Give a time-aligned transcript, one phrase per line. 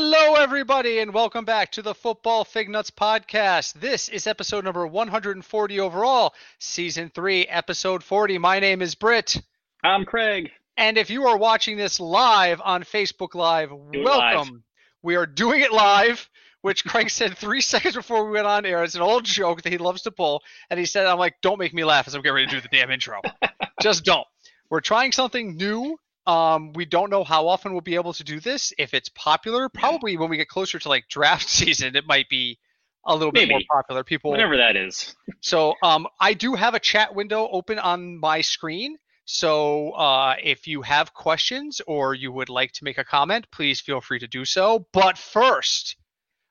[0.00, 3.72] Hello, everybody, and welcome back to the Football Fig Nuts podcast.
[3.72, 8.38] This is episode number 140 overall, season three, episode 40.
[8.38, 9.42] My name is Britt.
[9.82, 10.50] I'm Craig.
[10.76, 14.54] And if you are watching this live on Facebook Live, Do welcome.
[14.54, 14.62] live.
[15.02, 16.30] We are doing it live,
[16.62, 18.84] which Craig said three seconds before we went on air.
[18.84, 20.44] It's an old joke that he loves to pull.
[20.70, 22.60] And he said, I'm like, don't make me laugh as I'm getting ready to do
[22.60, 23.20] the damn intro.
[23.82, 24.28] Just don't.
[24.70, 25.98] We're trying something new.
[26.28, 28.70] Um, we don't know how often we'll be able to do this.
[28.76, 32.58] If it's popular, probably when we get closer to like draft season, it might be
[33.06, 34.04] a little bit more popular.
[34.04, 35.16] People Whatever that is.
[35.40, 38.98] so um, I do have a chat window open on my screen.
[39.24, 43.80] So uh, if you have questions or you would like to make a comment, please
[43.80, 44.86] feel free to do so.
[44.92, 45.96] But first,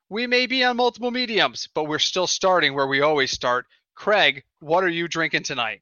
[0.10, 3.68] we may be on multiple mediums, but we're still starting where we always start.
[3.94, 5.82] Craig, what are you drinking tonight?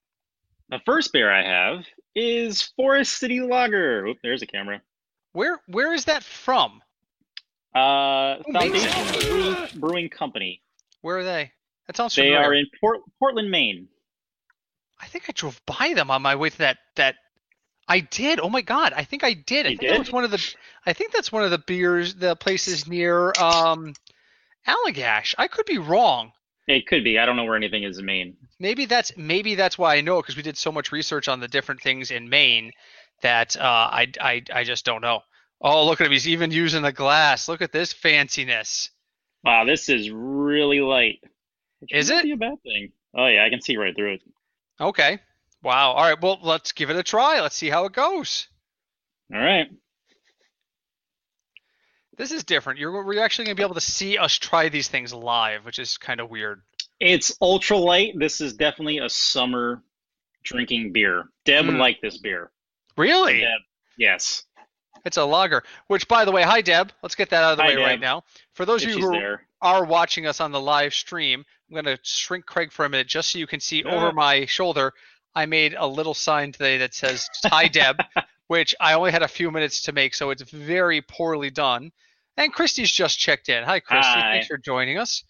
[0.70, 1.86] The first beer I have
[2.16, 4.06] is Forest City Lager.
[4.08, 4.82] Oop, there's a camera.
[5.34, 6.82] Where where is that from?
[7.74, 8.54] Uh, Who?
[8.54, 10.62] Foundation Brewing, Brewing Company.
[11.02, 11.52] Where are they?
[11.88, 12.40] That sounds familiar.
[12.40, 13.88] They are in Port- Portland, Maine.
[15.00, 17.16] I think I drove by them on my way to that that.
[17.88, 18.40] I did.
[18.40, 18.94] Oh my god!
[18.96, 19.68] I think I did.
[19.68, 20.56] I You think that was one of the.
[20.88, 23.94] I think that's one of the beers, the places near um,
[24.68, 25.36] Allagash.
[25.38, 26.32] I could be wrong.
[26.68, 27.20] It could be.
[27.20, 28.36] I don't know where anything is in Maine.
[28.60, 31.48] Maybe that's maybe that's why I know because we did so much research on the
[31.48, 32.72] different things in Maine
[33.22, 35.22] that uh, I, I I just don't know.
[35.62, 36.14] Oh, look at him!
[36.14, 37.48] He's even using the glass.
[37.48, 38.90] Look at this fanciness.
[39.44, 41.20] Wow, this is really light.
[41.90, 42.24] Is it?
[42.24, 42.92] Be a bad thing.
[43.16, 44.22] Oh yeah, I can see right through it.
[44.82, 45.20] Okay.
[45.64, 45.92] Wow.
[45.92, 46.22] All right.
[46.22, 47.42] Well, let's give it a try.
[47.42, 48.48] Let's see how it goes.
[49.34, 49.68] All right.
[52.18, 52.80] This is different.
[52.80, 55.98] You're we're actually gonna be able to see us try these things live, which is
[55.98, 56.62] kind of weird.
[57.00, 58.14] It's ultra light.
[58.18, 59.84] This is definitely a summer
[60.44, 61.26] drinking beer.
[61.44, 61.80] Deb would Mm.
[61.80, 62.52] like this beer.
[62.98, 63.42] Really?
[63.42, 63.60] Deb.
[63.98, 64.44] Yes.
[65.04, 65.64] It's a lager.
[65.88, 66.92] Which, by the way, hi Deb.
[67.04, 68.24] Let's get that out of the Hi, way right now.
[68.54, 69.48] For those If of you who there.
[69.62, 73.08] are watching us on the live stream, I'm going to shrink Craig for a minute
[73.08, 74.94] just so you can see over my shoulder.
[75.36, 77.98] I made a little sign today that says "Hi Deb,"
[78.48, 81.92] which I only had a few minutes to make, so it's very poorly done.
[82.38, 83.64] And Christy's just checked in.
[83.64, 84.20] Hi, Christy.
[84.20, 84.34] Hi.
[84.34, 85.24] Thanks for joining us.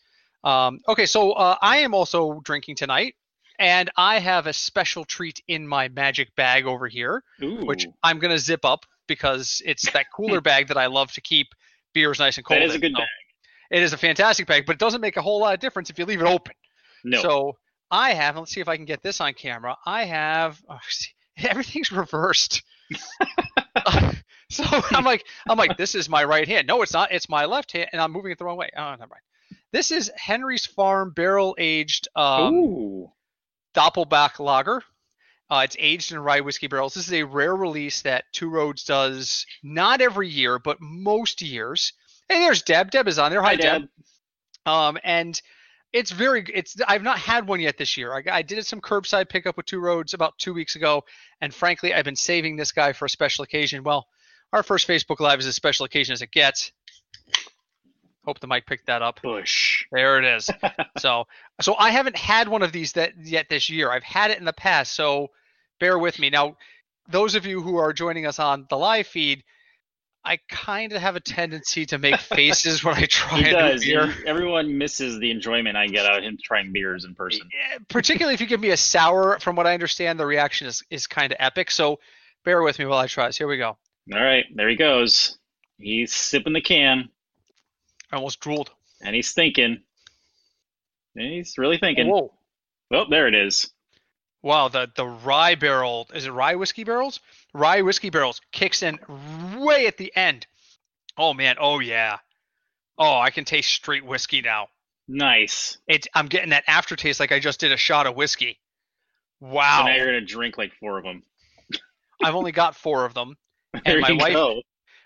[0.44, 3.16] Um, okay, so uh, I am also drinking tonight,
[3.60, 7.66] and I have a special treat in my magic bag over here Ooh.
[7.66, 11.48] which I'm gonna zip up because it's that cooler bag that I love to keep
[11.94, 12.62] beers nice and cold.
[12.62, 13.08] That is a good So bag.
[13.72, 15.98] It is a fantastic bag, but it doesn't make a whole lot of difference if
[15.98, 16.54] you leave it open.
[17.04, 17.22] No.
[17.22, 17.58] So
[17.90, 18.38] I have.
[18.38, 19.76] Let's see if I can get this on camera.
[19.86, 20.62] I have.
[20.70, 21.12] Oh, see,
[21.48, 22.62] everything's reversed.
[24.50, 26.68] so I'm like, I'm like, this is my right hand.
[26.68, 27.12] No, it's not.
[27.12, 28.70] It's my left hand, and I'm moving it the wrong way.
[28.78, 29.22] Oh, never mind.
[29.72, 33.08] This is Henry's Farm barrel aged um,
[33.74, 34.84] Doppelbock Lager.
[35.50, 36.94] Uh, it's aged in rye whiskey barrels.
[36.94, 41.94] This is a rare release that Two Roads does not every year, but most years.
[42.30, 42.90] Hey, there's Deb.
[42.90, 43.42] Deb is on there.
[43.42, 43.82] Hi, Hi, Deb.
[43.82, 43.90] Deb.
[44.66, 45.40] Um, and
[45.94, 46.46] it's very.
[46.54, 46.76] It's.
[46.88, 48.14] I've not had one yet this year.
[48.14, 51.04] I, I did some curbside pickup with Two Roads about two weeks ago,
[51.42, 53.84] and frankly, I've been saving this guy for a special occasion.
[53.84, 54.08] Well,
[54.54, 56.72] our first Facebook Live is as special occasion as it gets.
[58.26, 59.22] Hope the mic picked that up.
[59.22, 59.86] Bush.
[59.92, 60.50] There it is.
[60.98, 61.26] so,
[61.62, 63.92] so I haven't had one of these that yet this year.
[63.92, 65.30] I've had it in the past, so
[65.80, 66.30] bear with me.
[66.32, 66.58] Now,
[67.08, 69.44] those of you who are joining us on the live feed,
[70.24, 73.86] I kind of have a tendency to make faces when I try He does.
[73.86, 74.12] beer.
[74.26, 77.48] Everyone misses the enjoyment I get out of him trying beers in person.
[77.54, 80.82] Yeah, Particularly if you give me a sour, from what I understand, the reaction is,
[80.90, 81.70] is kind of epic.
[81.70, 82.00] So
[82.44, 83.38] bear with me while I try this.
[83.38, 83.78] Here we go.
[84.14, 85.38] All right, there he goes.
[85.78, 87.10] He's sipping the can
[88.12, 88.72] I almost drooled.
[89.02, 89.82] and he's thinking.
[91.16, 92.08] And he's really thinking.
[92.08, 92.34] Whoa.
[92.94, 93.72] Oh, there it is.
[94.44, 97.20] Wow, the the rye barrel is it rye whiskey barrels?
[97.54, 99.00] Rye whiskey barrels kicks in
[99.58, 100.46] way at the end.
[101.18, 102.20] Oh man, oh yeah.
[102.98, 104.68] Oh, I can taste straight whiskey now.
[105.08, 105.80] Nice.
[105.88, 108.60] It I'm getting that aftertaste like I just did a shot of whiskey.
[109.42, 109.86] So Wow.
[109.88, 111.24] now you're gonna drink like four of them.
[112.24, 113.36] I've only got 4 of them.
[113.86, 114.62] there my wife- go.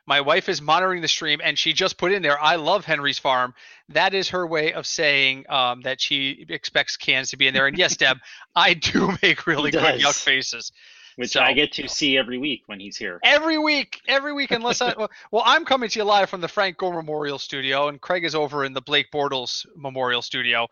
[0.06, 3.20] My wife is monitoring the stream and she just put in there I love Henry's
[3.20, 3.54] Farm.
[3.90, 7.68] That is her way of saying um, that she expects cans to be in there.
[7.68, 8.18] And yes, Deb,
[8.56, 10.72] I do make really good yuck faces.
[11.20, 13.20] Which So- I get to see every week when he's here.
[13.24, 16.48] Every week, every week, unless I well, well, I'm coming to you live from the
[16.48, 20.68] Frank Gore Memorial Studio, and Craig is over in the Blake Bortles Memorial Studio.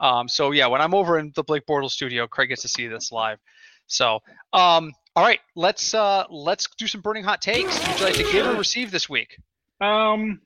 [0.00, 2.88] Um, so yeah, when I'm over in the Blake Bortles Studio, Craig gets to see
[2.88, 3.38] this live.
[3.86, 4.20] So,
[4.52, 7.78] um, all right, let's uh, let's do some burning hot takes.
[7.86, 9.38] Would you like to give or receive this week?
[9.80, 10.40] Um,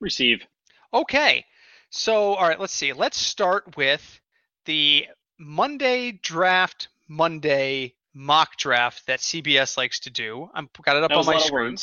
[0.00, 0.44] receive.
[0.92, 1.44] Okay,
[1.90, 2.92] so all right, let's see.
[2.92, 4.20] Let's start with
[4.64, 5.06] the
[5.38, 10.50] Monday draft Monday mock draft that CBS likes to do.
[10.54, 11.76] I'm got it up That on my screen.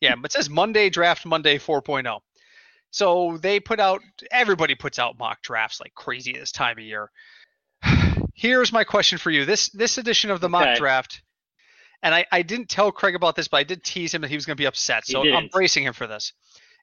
[0.00, 2.20] Yeah, but it says Monday Draft Monday 4.0.
[2.90, 4.00] So they put out.
[4.30, 7.10] Everybody puts out mock drafts like crazy this time of year.
[8.34, 9.44] Here's my question for you.
[9.44, 11.22] This this edition of the mock draft,
[12.02, 14.36] and I, I didn't tell Craig about this, but I did tease him that he
[14.36, 15.06] was going to be upset.
[15.06, 16.32] So I'm bracing him for this.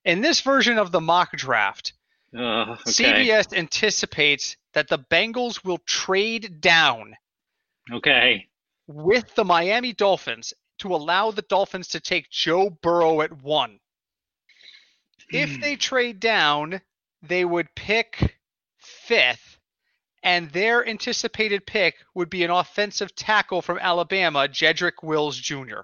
[0.06, 1.94] In this version of the mock draft,
[2.38, 2.40] Uh,
[2.72, 2.78] okay.
[2.86, 7.16] CBS anticipates that the Bengals will trade down
[7.92, 8.48] Okay.
[8.88, 13.80] with the Miami Dolphins to allow the Dolphins to take Joe Burrow at one.
[15.32, 15.62] If Hmm.
[15.62, 16.82] they trade down,
[17.22, 18.38] they would pick
[18.78, 19.57] fifth,
[20.28, 25.84] and their anticipated pick would be an offensive tackle from Alabama, Jedrick Wills Jr.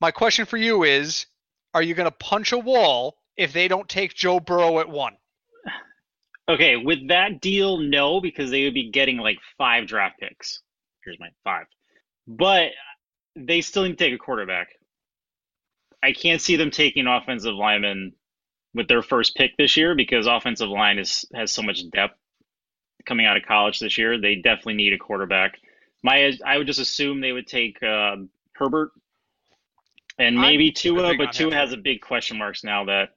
[0.00, 1.26] My question for you is
[1.72, 5.16] Are you going to punch a wall if they don't take Joe Burrow at one?
[6.48, 10.60] Okay, with that deal, no, because they would be getting like five draft picks.
[11.04, 11.66] Here's my five.
[12.26, 12.72] But
[13.36, 14.68] they still need to take a quarterback.
[16.02, 18.12] I can't see them taking offensive lineman
[18.74, 22.18] with their first pick this year because offensive line is has so much depth
[23.04, 24.20] coming out of college this year.
[24.20, 25.58] They definitely need a quarterback.
[26.02, 28.16] My I would just assume they would take uh,
[28.52, 28.92] Herbert
[30.18, 33.10] and I'm maybe big Tua, but Tua has a big question marks now that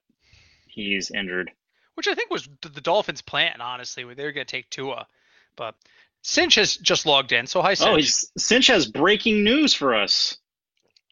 [0.68, 1.52] he's injured.
[1.96, 4.06] which I think was the Dolphins' plan, honestly.
[4.06, 5.08] where They were going to take Tua,
[5.56, 5.76] but
[6.22, 7.48] Cinch has just logged in.
[7.48, 8.14] So hi, Cinch.
[8.14, 10.38] Oh, Cinch has breaking news for us.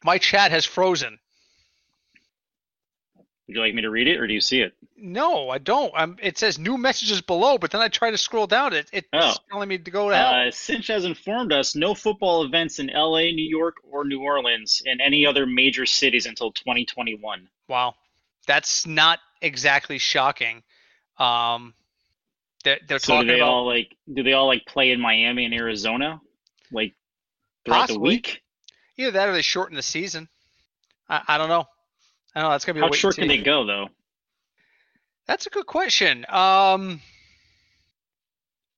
[0.03, 1.19] My chat has frozen.
[3.47, 4.73] Would you like me to read it, or do you see it?
[4.97, 5.93] No, I don't.
[5.95, 8.73] Um, it says new messages below, but then I try to scroll down.
[8.73, 9.33] It it's Oh.
[9.49, 10.47] telling me to go to hell.
[10.47, 14.81] Uh, Cinch has informed us no football events in LA, New York, or New Orleans,
[14.85, 17.47] and any other major cities until 2021.
[17.69, 17.95] wow,
[18.47, 20.61] that's not exactly shocking.
[21.17, 21.73] Um,
[22.65, 23.95] they're, they're So do talking they about all like?
[24.13, 26.19] Do they all like play in Miami and Arizona,
[26.71, 26.95] like
[27.63, 28.41] throughout the week?
[28.97, 30.27] either that or they shorten the season.
[31.07, 31.65] I, I don't know.
[32.37, 32.51] I don't know.
[32.51, 33.89] That's gonna be How short can they go though?
[35.25, 36.23] That's a good question.
[36.29, 37.01] Um,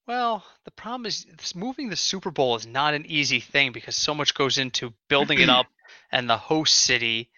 [0.08, 3.98] well, the problem is this, moving the Super Bowl is not an easy thing because
[3.98, 5.66] so much goes into building it up
[6.10, 7.30] and the host city.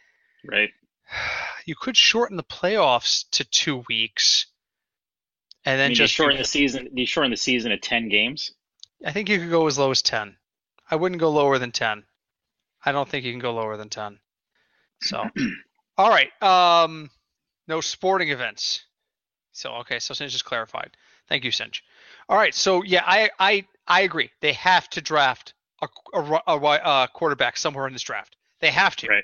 [0.46, 0.70] Right.
[1.64, 4.48] You could shorten the playoffs to two weeks,
[5.64, 6.90] and I then mean, just shorten the season.
[6.94, 8.52] You shorten the season to 10 games?
[9.06, 10.38] I think you could go as low as ten.
[10.90, 12.04] I wouldn't go lower than ten.
[12.84, 14.20] I don't think you can go lower than ten.
[15.02, 15.30] So,
[15.98, 16.32] all right.
[16.42, 17.10] Um,
[17.68, 18.84] no sporting events.
[19.52, 20.96] So okay, so Cinch just clarified.
[21.28, 21.84] Thank you, Cinch.
[22.30, 24.30] All right, so yeah, I I I agree.
[24.42, 28.36] They have to draft a, a, a, a quarterback somewhere in this draft.
[28.60, 29.08] They have to.
[29.08, 29.24] Right.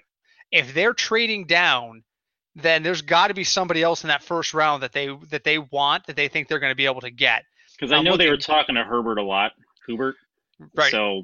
[0.51, 2.03] If they're trading down,
[2.55, 5.57] then there's got to be somebody else in that first round that they that they
[5.59, 7.43] want that they think they're going to be able to get.
[7.73, 9.51] Because I know they were talking to Herbert a lot,
[9.85, 10.15] Hubert.
[10.75, 10.91] Right.
[10.91, 11.23] So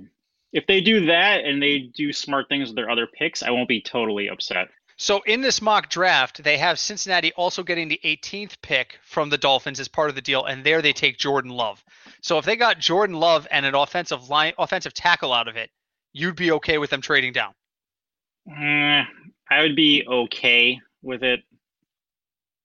[0.51, 3.68] if they do that and they do smart things with their other picks, I won't
[3.68, 4.68] be totally upset.
[5.04, 9.38] So in this mock draft, they have Cincinnati also getting the 18th pick from the
[9.38, 11.84] Dolphins as part of the deal, and there they take Jordan Love.
[12.22, 15.70] So if they got Jordan Love and an offensive line, offensive tackle out of it,
[16.14, 17.54] you'd be okay with them trading down.
[18.50, 19.04] Eh,
[19.52, 21.42] I would be okay with it.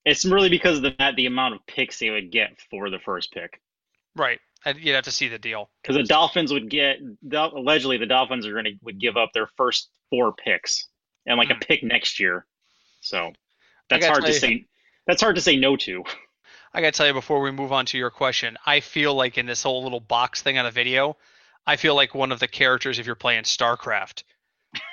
[0.04, 3.32] It's really because of the the amount of picks they would get for the first
[3.32, 3.60] pick.
[4.14, 4.38] Right.
[4.64, 5.70] You'd have to see the deal.
[5.82, 6.98] Because the Dolphins would get
[7.32, 10.86] allegedly the Dolphins are going to would give up their first four picks
[11.28, 11.54] and like Hmm.
[11.62, 12.46] a pick next year.
[13.00, 13.32] So
[13.88, 14.64] that's hard to you- say.
[15.06, 16.04] That's hard to say no to.
[16.74, 19.38] I got to tell you before we move on to your question, I feel like
[19.38, 21.16] in this whole little box thing on a video,
[21.66, 24.24] I feel like one of the characters if you're playing StarCraft.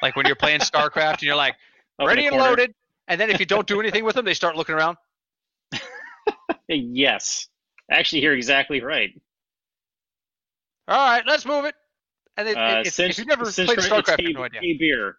[0.01, 1.55] Like when you're playing StarCraft and you're like,
[2.01, 2.73] ready and loaded.
[3.09, 4.97] And then if you don't do anything with them, they start looking around.
[6.67, 7.47] Yes,
[7.91, 9.09] actually, you're exactly right.
[10.87, 11.75] All right, let's move it.
[12.37, 14.61] And it, Uh, it's, since, if you've never played StarCraft, you have no idea.
[14.61, 15.17] hey beer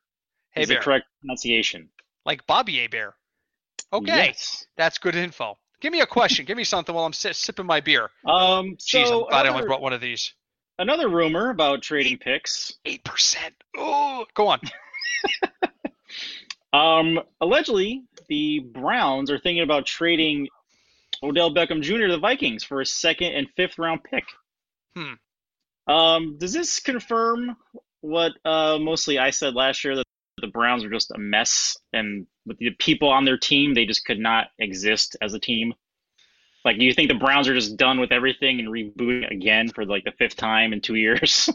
[0.56, 1.88] Hey is Bear, the correct pronunciation.
[2.25, 3.14] like Bobby A Bear.
[3.92, 4.66] Okay, Yes.
[4.76, 5.56] that's good info.
[5.80, 6.44] Give me a question.
[6.46, 8.10] Give me something while I'm si- sipping my beer.
[8.25, 8.76] Um.
[8.78, 10.32] Jeez, So I'm glad I only brought one of these.
[10.78, 12.72] another rumor about trading picks.
[12.84, 13.54] Eight percent.
[13.76, 14.60] Oh, go on.
[16.72, 17.20] Um.
[17.40, 20.48] Allegedly, the Browns are thinking about trading
[21.22, 22.06] Odell Beckham Jr.
[22.06, 24.25] to the Vikings for a second and fifth round pick.
[24.94, 25.14] Hmm.
[25.92, 26.38] Um.
[26.38, 27.56] Does this confirm
[28.00, 30.04] what uh mostly I said last year that
[30.40, 34.05] the Browns were just a mess and with the people on their team they just
[34.05, 35.75] could not exist as a team?
[36.64, 39.87] Like, do you think the Browns are just done with everything and rebooting again for
[39.87, 41.49] like the fifth time in two years?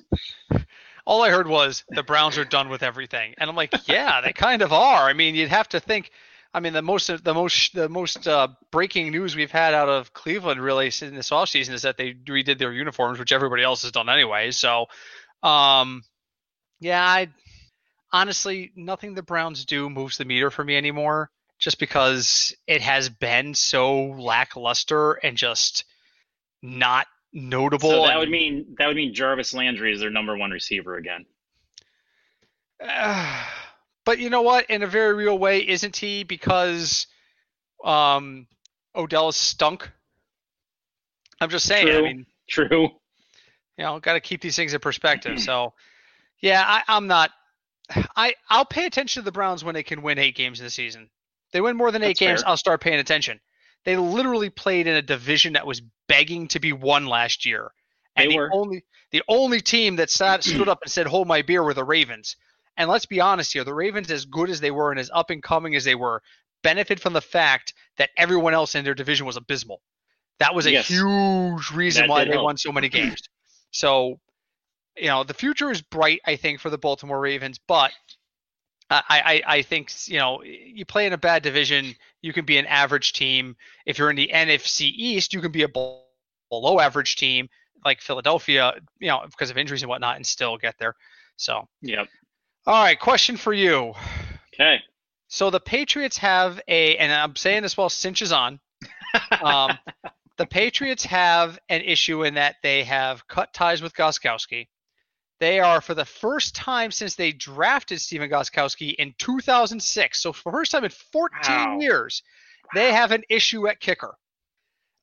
[1.06, 4.32] All I heard was the Browns are done with everything, and I'm like, yeah, they
[4.32, 5.10] kind of are.
[5.10, 6.12] I mean, you'd have to think.
[6.54, 10.14] I mean, the most the most the most uh, breaking news we've had out of
[10.14, 13.92] Cleveland really in this offseason is that they redid their uniforms, which everybody else has
[13.92, 14.52] done anyway.
[14.52, 14.86] So,
[15.44, 16.04] um,
[16.80, 17.28] yeah, I
[18.12, 21.30] honestly nothing the Browns do moves the meter for me anymore.
[21.60, 25.86] just because it has been so lackluster and just
[26.62, 27.90] not notable.
[27.90, 31.26] So that would mean that would mean Jarvis Landry is their number one receiver again.
[34.06, 34.70] but you know what?
[34.70, 36.24] In a very real way, isn't he?
[36.24, 37.08] Because
[37.84, 38.48] um,
[38.96, 39.90] Odell is stunk.
[41.40, 41.88] I'm just saying.
[41.88, 42.04] I True.
[42.04, 42.90] mean, True.
[43.78, 45.40] you know, got to keep these things in perspective.
[45.40, 45.74] So,
[46.40, 47.32] yeah, I, I'm not.
[48.16, 50.70] I I'll pay attention to the Browns when they can win eight games in the
[50.70, 51.10] season.
[51.52, 52.50] They win more than eight That's games, fair.
[52.50, 53.40] I'll start paying attention.
[53.84, 57.72] They literally played in a division that was begging to be won last year,
[58.16, 58.50] and They the were.
[58.54, 61.84] only the only team that sat, stood up and said, "Hold my beer," were the
[61.84, 62.36] Ravens.
[62.78, 65.30] And let's be honest here, the Ravens, as good as they were and as up
[65.30, 66.22] and coming as they were,
[66.64, 69.82] benefit from the fact that everyone else in their division was abysmal.
[70.40, 70.88] That was a Yes.
[70.88, 72.46] huge reason That why they help.
[72.46, 73.22] won so many games.
[73.72, 74.20] So,
[74.98, 77.92] you know, the future is bright, I think, for the Baltimore Ravens, but
[78.90, 82.58] I, I, I think, you know, you play in a bad division, you can be
[82.58, 83.56] an average team.
[83.86, 87.48] If you're in the NFC East, you can be a below average team
[87.86, 90.96] like Philadelphia, you know, because of injuries and whatnot, and still get there.
[91.38, 92.08] So, Yep.
[92.68, 93.94] all right, question for you.
[94.54, 94.80] Okay.
[95.30, 98.60] So the Patriots have a, and I'm saying this while Cinch is on.
[99.42, 99.78] Um,
[100.38, 104.68] the Patriots have an issue in that they have cut ties with Gostkowski.
[105.42, 110.52] They are, for the first time since they drafted Stephen Gostkowski in 2006, so for
[110.52, 111.80] the first time in 14 Wow.
[111.80, 112.22] years,
[112.76, 114.14] they have an issue at kicker.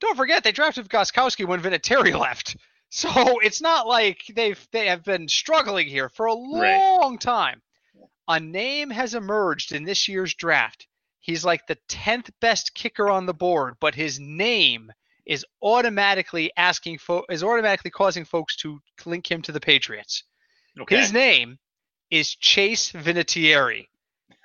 [0.00, 2.56] Don't forget, they drafted Gostkowski when Vinatieri left.
[2.90, 6.78] So it's not like they've they have been struggling here for a Right.
[7.00, 7.60] long time.
[8.28, 10.86] A name has emerged in this year's draft.
[11.18, 14.92] He's like the 10th best kicker on the board, but his name
[15.26, 20.22] is automatically asking fo- is automatically causing folks to link him to the Patriots.
[20.82, 20.98] Okay.
[20.98, 21.58] His name
[22.10, 23.86] is Chase Vinatieri.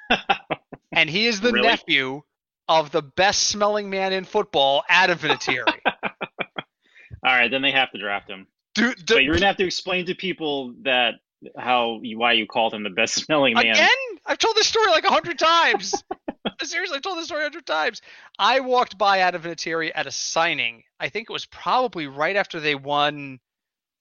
[0.92, 1.68] and he is the Really?
[1.68, 2.22] nephew
[2.68, 5.80] of the best smelling man in football, Adam Vinatieri.
[5.86, 8.48] All right, then they have to draft him.
[8.76, 11.16] But you're gonna have to explain to people that
[11.58, 13.68] how why you called him the best smelling man.
[13.68, 13.88] Again?
[14.26, 15.94] I've told this story like a hundred times.
[16.64, 18.02] Seriously, I've told this story a hundred times.
[18.40, 20.84] I walked by Adam Vinatieri at a signing.
[21.00, 23.40] I think it was probably right after they won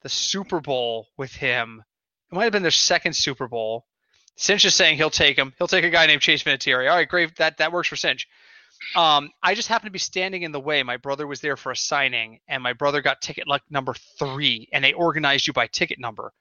[0.01, 1.83] the Super Bowl with him.
[2.33, 3.85] It might have been their second Super Bowl.
[4.37, 5.53] Cinch is saying he'll take him.
[5.59, 6.89] He'll take a guy named Chase Vinatieri.
[6.89, 7.35] All right, great.
[7.35, 8.27] That that works for Cinch.
[8.95, 10.81] Um, I just happened to be standing in the way.
[10.81, 14.67] My brother was there for a signing, and my brother got ticket like number three,
[14.73, 16.33] and they organized you by ticket number.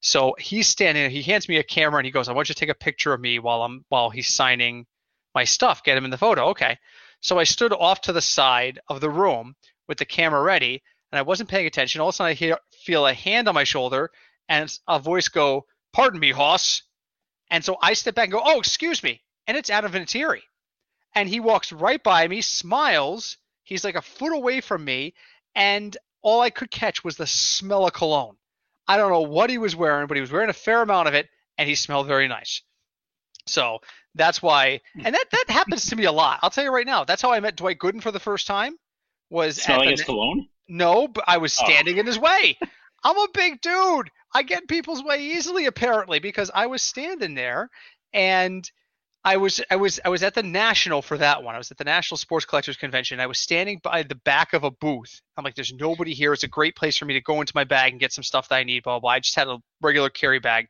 [0.00, 1.10] So he's standing.
[1.10, 3.14] He hands me a camera and he goes, "I want you to take a picture
[3.14, 4.84] of me while I'm while he's signing
[5.34, 5.82] my stuff.
[5.82, 6.76] Get him in the photo." Okay.
[7.22, 9.54] So I stood off to the side of the room
[9.88, 12.02] with the camera ready, and I wasn't paying attention.
[12.02, 14.10] All of a sudden, I hear feel a hand on my shoulder
[14.48, 16.82] and a voice go, "Pardon me, Hoss."
[17.50, 20.42] And so I step back and go, "Oh, excuse me." And it's Adam Vinatieri.
[21.14, 23.38] And he walks right by me, smiles.
[23.64, 25.14] He's like a foot away from me,
[25.54, 28.36] and all I could catch was the smell of cologne.
[28.86, 31.14] I don't know what he was wearing, but he was wearing a fair amount of
[31.14, 32.62] it, and he smelled very nice.
[33.46, 33.78] So
[34.14, 36.40] that's why, and that that happens to me a lot.
[36.42, 37.04] I'll tell you right now.
[37.04, 38.76] That's how I met Dwight Gooden for the first time.
[39.30, 40.48] Was Smelling the, his cologne?
[40.68, 41.64] no, but I was Oh.
[41.64, 42.58] standing in his way.
[43.04, 44.10] I'm a big dude.
[44.34, 47.70] I get in people's way easily, apparently, because I was standing there
[48.12, 48.70] and
[49.24, 51.54] I was I was I was at the national for that one.
[51.54, 53.20] I was at the National Sports Collectors Convention.
[53.20, 55.20] I was standing by the back of a booth.
[55.36, 56.32] I'm like, there's nobody here.
[56.32, 58.48] It's a great place for me to go into my bag and get some stuff
[58.48, 58.84] that I need.
[58.84, 59.00] Blah blah.
[59.00, 59.10] blah.
[59.10, 60.68] I just had a regular carry bag,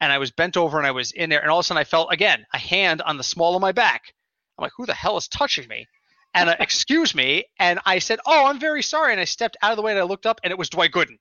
[0.00, 1.80] and I was bent over and I was in there, and all of a sudden
[1.80, 4.14] I felt again a hand on the small of my back.
[4.58, 5.86] I'm like, who the hell is touching me?
[6.34, 9.72] And uh, excuse me, and I said, oh, I'm very sorry, and I stepped out
[9.72, 11.18] of the way and I looked up, and it was Dwight Gooden.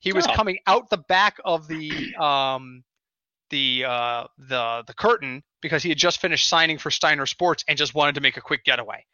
[0.00, 0.34] He was Oh.
[0.34, 2.84] coming out the back of the um
[3.50, 7.76] the uh the the curtain because he had just finished signing for Steiner Sports and
[7.78, 9.04] just wanted to make a quick getaway.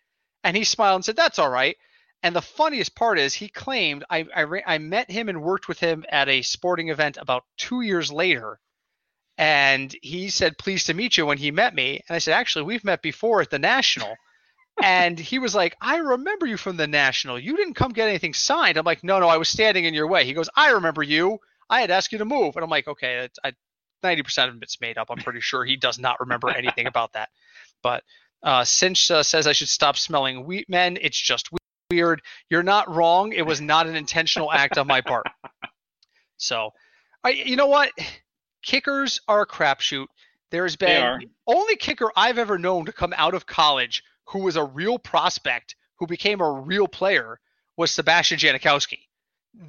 [0.45, 1.77] And he smiled and said, "That's all right."
[2.23, 5.81] And the funniest part is he claimed I I, I met him and worked with
[5.81, 8.61] him at a sporting event about two years later,
[9.39, 12.65] and he said, "Pleased to meet you." When he met me, and I said, "Actually,
[12.65, 14.17] we've met before at the National."
[14.83, 17.39] And he was like, "I remember you from the National.
[17.39, 20.07] You didn't come get anything signed." I'm like, "No, no, I was standing in your
[20.07, 21.39] way." He goes, "I remember you.
[21.69, 23.53] I had asked you to move." And I'm like, "Okay, I
[24.07, 25.09] 90% of it's made up.
[25.11, 27.31] I'm pretty sure he does not remember anything about that.
[27.83, 28.05] But
[28.43, 30.99] uh, Cinch uh, says I should stop smelling wheat men.
[31.01, 31.49] It's just
[31.91, 32.23] weird.
[32.51, 33.33] You're not wrong.
[33.33, 35.27] It was not an intentional act on my part.
[36.39, 36.71] So,
[37.25, 37.91] I, you know what?
[38.63, 40.07] Kickers are a crapshoot.
[40.51, 44.65] There's been only kicker I've ever known to come out of college who was a
[44.65, 47.41] real prospect, who became a real player,
[47.77, 49.01] was Sebastian Janikowski.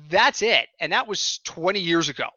[0.10, 2.28] That's it, and that was 20 years ago.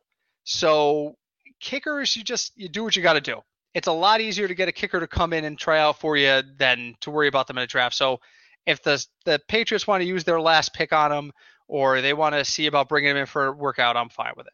[0.45, 1.17] So
[1.61, 3.41] kickers, you just you do what you got to do.
[3.75, 6.17] it's a lot easier to get a kicker to come in and try out for
[6.17, 7.95] you than to worry about them in a draft.
[7.95, 8.21] So
[8.67, 11.33] if the the Patriots want to use their last pick on him
[11.69, 14.47] or they want to see about bringing him in for a workout, I'm fine with
[14.47, 14.53] it.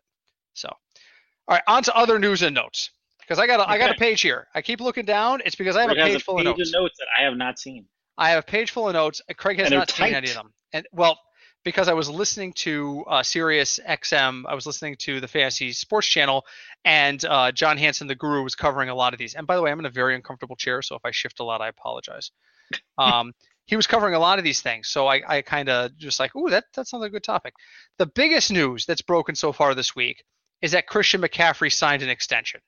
[0.54, 2.90] So, all right, on to other news and notes
[3.26, 3.72] because I got a, okay.
[3.72, 4.46] I got a page here.
[4.54, 5.40] I keep looking down.
[5.44, 6.70] It's because I have Craig a page a full page of notes.
[6.70, 7.86] of notes that I have not seen.
[8.18, 9.20] I have a page full of notes.
[9.36, 10.52] Craig has not seen any of them.
[10.72, 11.18] And well,
[11.64, 16.06] because I was listening to uh, Sirius XM, I was listening to the Fantasy Sports
[16.06, 16.46] Channel,
[16.84, 19.34] and uh, John Hansen, the guru, was covering a lot of these.
[19.34, 21.44] And by the way, I'm in a very uncomfortable chair, so if I shift a
[21.44, 22.30] lot, I apologize.
[22.98, 23.32] Um,
[23.66, 26.34] he was covering a lot of these things, so I, I kind of just like,
[26.34, 27.54] ooh, that that's another good topic.
[27.98, 30.24] The biggest news that's broken so far this week
[30.62, 32.60] is that Christian McCaffrey signed an extension,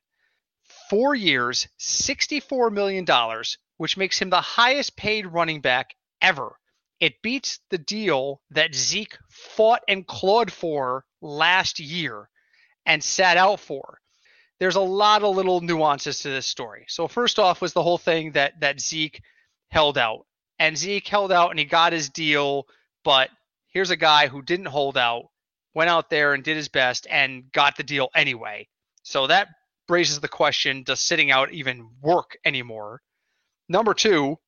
[0.88, 3.07] four years, $64 million,
[3.76, 6.57] which makes him the highest paid running back ever.
[7.00, 12.28] It beats the deal that Zeke fought and clawed for last year
[12.87, 14.00] and sat out for.
[14.59, 16.87] There's a lot of little nuances to this story.
[16.88, 19.23] So first off was the whole thing that that Zeke
[19.68, 20.26] held out.
[20.59, 22.66] And Zeke held out and he got his deal,
[23.04, 23.30] but
[23.68, 25.28] here's a guy who didn't hold out,
[25.75, 28.66] went out there and did his best and got the deal anyway.
[29.04, 29.49] So that
[29.88, 33.02] raises the question, does sitting out even work anymore?
[33.68, 34.38] Number two,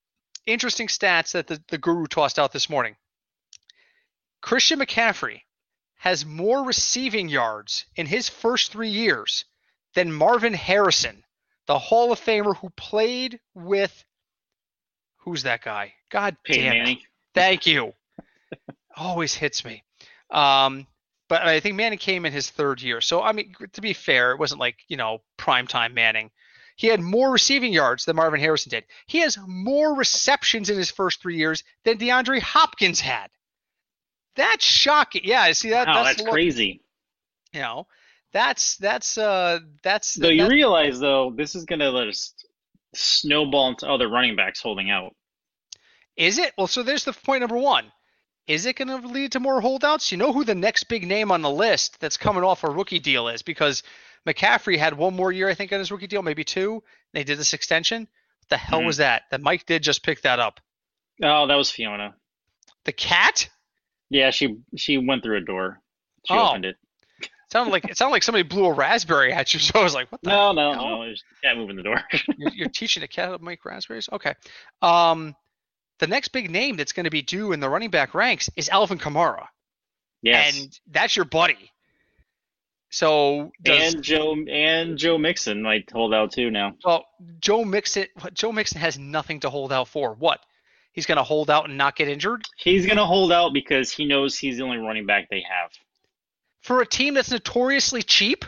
[0.46, 2.96] interesting stats that the, the guru tossed out this morning.
[4.40, 5.42] Christian McCaffrey
[5.96, 9.44] has more receiving yards in his first three years
[9.94, 11.22] than Marvin Harrison,
[11.66, 14.04] the Hall of Famer who played with
[15.18, 15.92] who's that guy?
[16.10, 16.78] God Peyton damn it.
[16.78, 17.00] Manning.
[17.34, 17.92] Thank you.
[18.96, 19.84] Always hits me.
[20.30, 20.86] Um,
[21.30, 23.00] but I think Manning came in his third year.
[23.00, 26.30] So I mean, to be fair, it wasn't like you know prime time Manning.
[26.74, 28.84] He had more receiving yards than Marvin Harrison did.
[29.06, 33.28] He has more receptions in his first three years than DeAndre Hopkins had.
[34.34, 35.22] That's shocking.
[35.24, 35.86] Yeah, see that.
[35.86, 36.82] wow, that's, that's, crazy.
[37.52, 37.86] You know,
[38.32, 40.16] that's that's uh that's.
[40.16, 42.34] Though you realize though, this is gonna let us
[42.92, 45.14] snowball into other running backs holding out.
[46.16, 46.54] Is it?
[46.58, 47.92] Well, so there's the point number one.
[48.46, 50.10] Is it going to lead to more holdouts?
[50.10, 52.98] You know who the next big name on the list that's coming off a rookie
[52.98, 53.82] deal is because
[54.26, 56.82] McCaffrey had one more year, I think, on his rookie deal, maybe two.
[57.12, 58.02] They did this extension.
[58.02, 58.86] What the hell Mhm.
[58.86, 59.22] was that?
[59.30, 60.60] That Mike did just pick that up.
[61.22, 62.14] Oh, that was Fiona.
[62.84, 63.48] The cat?
[64.08, 65.80] Yeah, she she went through a door.
[66.26, 66.48] She Oh.
[66.48, 66.76] opened it.
[67.52, 69.60] Sounded like it sounded like somebody blew a raspberry at you.
[69.60, 70.88] So I was like, what the No, no, hell?
[70.98, 71.04] no.
[71.04, 72.02] There's a cat moving the door.
[72.38, 74.08] you're, you're teaching a cat how to make raspberries?
[74.12, 74.34] Okay.
[74.82, 75.36] Um,
[76.00, 78.68] the next big name that's going to be due in the running back ranks is
[78.68, 79.46] Alvin Kamara.
[80.22, 80.58] yes.
[80.58, 81.70] And that's your buddy.
[82.92, 86.74] So does and Joe and Joe Mixon might hold out too now.
[86.84, 87.06] Well,
[87.40, 90.14] Joe Mixon, Joe Mixon has nothing to hold out for.
[90.14, 90.40] What?
[90.92, 94.06] He's going to hold out and not get injured He's gonna hold out because he
[94.06, 95.70] knows he's the only running back they have.
[96.62, 98.44] for a team that's notoriously cheap.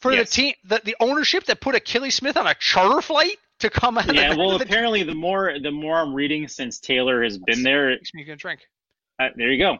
[0.00, 0.30] For Yes.
[0.30, 3.98] the team, the, the ownership that put Achilles Smith on a charter flight to come
[3.98, 4.14] out.
[4.14, 7.62] Yeah, of well, the, apparently the more the more I'm reading since Taylor has been
[7.62, 8.60] there, makes me gonna drink.
[9.18, 9.78] uh, there you go.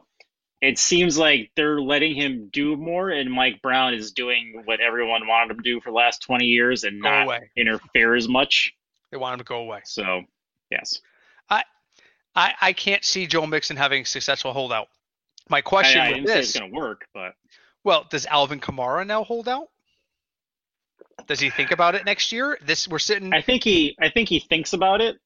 [0.61, 5.27] It seems like they're letting him do more, and Mike Brown is doing what everyone
[5.27, 7.51] wanted him to do for the last 20 years and Go not away.
[7.57, 8.75] interfere as much.
[9.11, 9.81] They want him to go away.
[9.85, 10.23] So,
[10.71, 11.01] yes,
[11.49, 11.64] I,
[12.37, 14.88] I I can't see Joe Mixon having a successful holdout.
[15.49, 17.33] My question I, I with didn't say this, it's going to work, but
[17.83, 19.69] well, does Alvin Kamara now hold out?
[21.26, 22.59] Does he think about it next year?
[22.64, 23.33] This we're sitting.
[23.33, 25.18] I think he I think he thinks about it.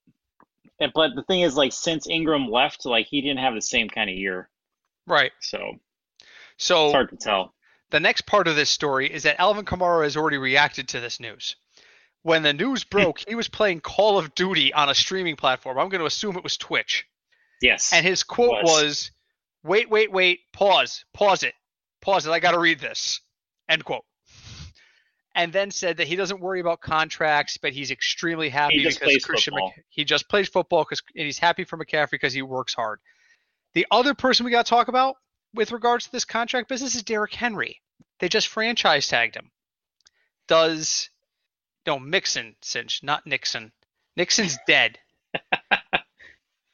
[0.78, 4.10] But the thing is, like, since Ingram left, like he didn't have the same kind
[4.10, 4.50] of year,
[5.06, 5.30] right.
[5.40, 5.74] so
[6.56, 7.54] So it's hard to tell.
[7.90, 11.20] the next part of this story is that Alvin Kamara has already reacted to this
[11.20, 11.56] news.
[12.22, 15.78] When the news broke, he was playing Call of Duty on a streaming platform.
[15.78, 17.06] I'm going to assume it was Twitch.
[17.62, 18.82] Yes, And his quote Was.
[18.82, 19.10] was,
[19.62, 21.54] wait, wait, wait, pause, pause it,
[22.02, 22.30] pause it.
[22.30, 23.20] I got to read this.
[23.68, 24.04] End quote.
[25.34, 29.24] And then said that he doesn't worry about contracts, but he's extremely happy He because
[29.24, 29.54] Christian.
[29.54, 33.00] Mc- he just plays football because and he's happy for McCaffrey because he works hard.
[33.74, 35.16] The other person we got to talk about
[35.52, 37.80] with regards to this contract business is Derrick Henry.
[38.20, 39.50] They just franchise tagged him.
[40.46, 41.10] Does
[41.86, 43.72] no Mixon cinch, not Nixon.
[44.16, 44.98] Nixon's dead.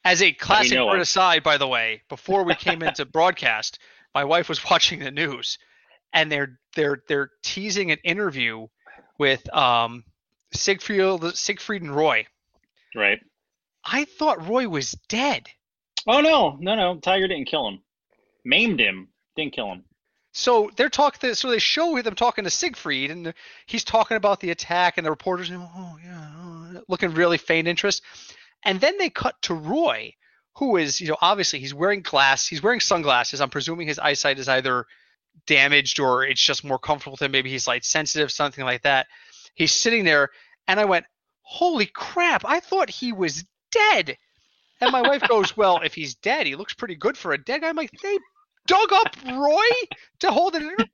[0.03, 3.79] As a classic word aside, by the way, before we came into broadcast,
[4.13, 5.57] my wife was watching the news,
[6.13, 8.67] and they're they're they're teasing an interview
[9.17, 10.03] with um
[10.53, 12.25] Siegfried Siegfried and Roy.
[12.95, 13.19] right.
[13.83, 15.47] I thought Roy was dead.
[16.07, 16.99] Oh no, no, no!
[16.99, 17.79] Tiger didn't kill him.
[18.43, 19.09] Maimed him.
[19.35, 19.83] Didn't kill him.
[20.33, 21.33] So they're talking.
[21.33, 23.33] So they show them talking to Siegfried, and
[23.65, 28.01] he's talking about the attack, and the reporters, oh yeah, oh, looking really faint interest.
[28.63, 30.13] And then they cut to Roy,
[30.57, 33.41] who is, you know, obviously he's wearing glass, he's wearing sunglasses.
[33.41, 34.85] I'm presuming his eyesight is either
[35.47, 37.31] damaged or it's just more comfortable to him.
[37.31, 39.07] Maybe he's light sensitive, something like that.
[39.55, 40.29] He's sitting there,
[40.67, 41.05] and I went,
[41.41, 42.43] "Holy crap!
[42.45, 44.17] I thought he was dead."
[44.79, 47.61] And my wife goes, "Well, if he's dead, he looks pretty good for a dead
[47.61, 48.17] guy." I'm like, "They
[48.67, 49.63] dug up Roy
[50.19, 50.85] to hold an interview."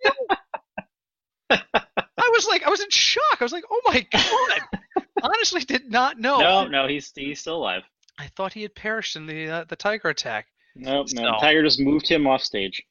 [1.50, 3.38] I was like, I was in shock.
[3.40, 6.40] I was like, "Oh my god!" Honestly, did not know.
[6.40, 7.84] No, no, he's he's still alive.
[8.20, 10.48] I thought he had perished in the uh, the tiger attack.
[10.76, 11.24] Nope, no.
[11.24, 12.82] So- Tiger just moved him off stage.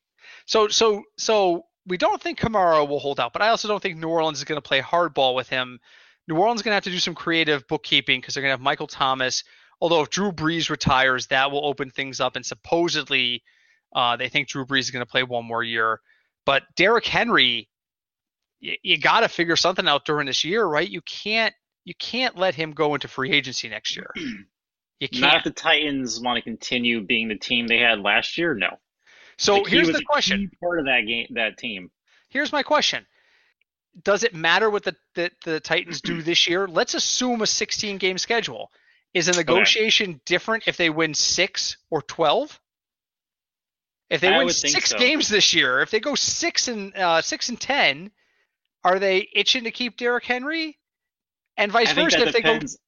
[0.47, 3.99] So so so we don't think Kamara will hold out, but I also don't think
[3.99, 5.79] New Orleans is going to play hardball with him.
[6.29, 8.55] New Orleans is going to have to do some creative bookkeeping because they're going to
[8.57, 9.45] have Michael Thomas.
[9.81, 13.43] Although if Drew Brees retires, that will open things up, and supposedly
[13.95, 16.01] uh, they think Drew Brees is going to play one more year.
[16.45, 17.69] But Derrick Henry,
[18.63, 20.89] y- you got to figure something out during this year, right?
[20.89, 21.55] You can't
[21.85, 24.11] you can't let him go into free agency next year.
[24.99, 25.21] You can't.
[25.21, 28.55] Not if the Titans want to continue being the team they had last year.
[28.55, 28.79] No.
[29.39, 30.51] So Like, he here's was the question.
[30.61, 31.91] part of that game, that team.
[32.29, 33.07] here's my question
[34.03, 37.97] does it matter what the, the, the titans do this year let's assume a 16
[37.99, 38.71] game schedule
[39.15, 42.61] is a negotiation different if they win 6 or 12
[44.11, 44.99] if they I win six so.
[44.99, 48.11] games this year if they go 6 and uh, 6 and 10
[48.85, 50.79] are they itching to keep Derrick henry
[51.57, 52.79] and vice versa if they go depends.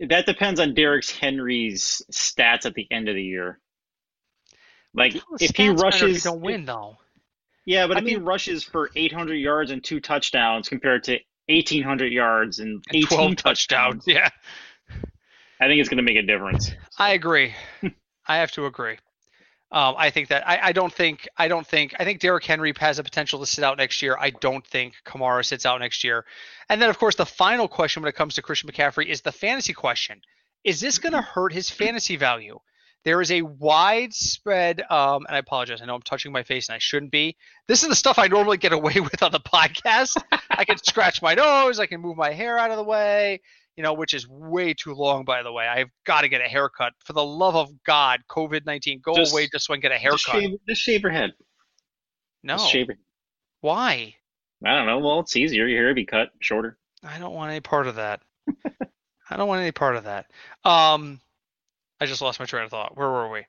[0.00, 3.60] That depends on Derrick Henry's stats at the end of the year.
[4.94, 6.98] Like if he rushes, if don't win though
[7.64, 11.12] yeah, but I if he rushes for 800 yards and two touchdowns compared to
[11.48, 14.30] 1800 yards and 18 and 12 touchdowns, touchdowns yeah
[15.62, 16.72] I think it's going to make a difference.
[16.98, 17.54] I agree.
[18.26, 18.98] I have to agree.
[19.70, 22.74] Um, I think that I, I don't think I don't think I think Derrick Henry
[22.78, 24.16] has a potential to sit out next year.
[24.18, 26.24] I don't think Kamara sits out next year.
[26.68, 29.32] And then of course the final question when it comes to Christian McCaffrey is the
[29.32, 30.20] fantasy question.
[30.64, 32.58] Is this going to hurt his fantasy value?
[33.04, 35.82] There is a widespread, um, and I apologize.
[35.82, 37.36] I know I'm touching my face and I shouldn't be.
[37.66, 40.22] This is the stuff I normally get away with on the podcast.
[40.50, 41.80] I can scratch my nose.
[41.80, 43.40] I can move my hair out of the way
[43.76, 45.66] you know, which is way too long, by the way.
[45.66, 46.92] I've got to get a haircut.
[47.04, 49.92] For the love of God, COVID 19, go Just- away just so I can get
[49.92, 50.42] a Just haircut.
[50.42, 51.32] shave, just shave your head.
[52.42, 52.56] No.
[52.58, 52.96] Just shave your,
[53.60, 54.14] Why?
[54.64, 54.98] I don't know.
[54.98, 55.66] Well, it's easier.
[55.66, 56.76] Your hair will be cut shorter.
[57.02, 58.20] I don't want any part of that.
[59.30, 60.26] I don't want any part of that.
[60.64, 61.20] Um,
[62.02, 62.96] I just lost my train of thought.
[62.96, 63.44] Where were we?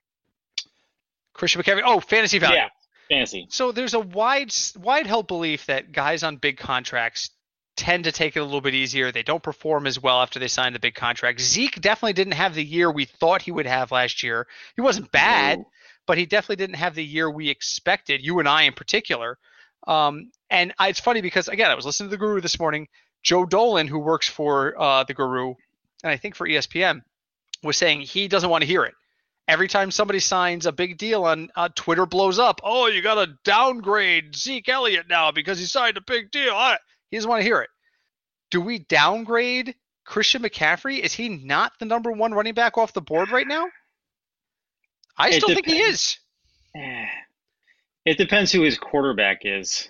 [1.33, 1.81] Christian McCaffrey.
[1.85, 2.57] Oh, fantasy value.
[2.57, 2.69] Yeah.
[3.09, 3.47] Fantasy.
[3.49, 7.31] So there's a wide wide held belief that guys on big contracts
[7.75, 9.11] tend to take it a little bit easier.
[9.11, 11.41] They don't perform as well after they sign the big contract.
[11.41, 14.47] Zeke definitely didn't have the year we thought he would have last year.
[14.75, 15.65] He wasn't bad, No.
[16.05, 19.37] but he definitely didn't have the year we expected, you and I in particular.
[19.87, 22.87] Um, and I, it's funny because again, I was listening to the Guru this morning.
[23.23, 25.55] Joe Dolan, who works for uh, the Guru,
[26.03, 27.01] and I think for ESPN,
[27.63, 28.93] was saying he doesn't want to hear it.
[29.47, 32.61] Every time somebody signs a big deal on uh, Twitter blows up.
[32.63, 36.53] Oh, you got to downgrade Zeke Elliott now because he signed a big deal.
[36.53, 36.77] I,
[37.09, 37.69] he doesn't want to hear it.
[38.51, 40.99] Do we downgrade Christian McCaffrey?
[40.99, 43.67] Is he not the number one running back off the board right now?
[45.17, 46.17] I It still think he is.
[48.05, 49.89] It depends who his quarterback is.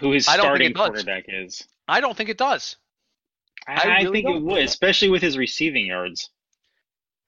[0.00, 1.66] Who his I don't think starting quarterback is.
[1.88, 2.76] I don't think it does.
[3.66, 6.30] I I, really think it would, especially with his receiving yards.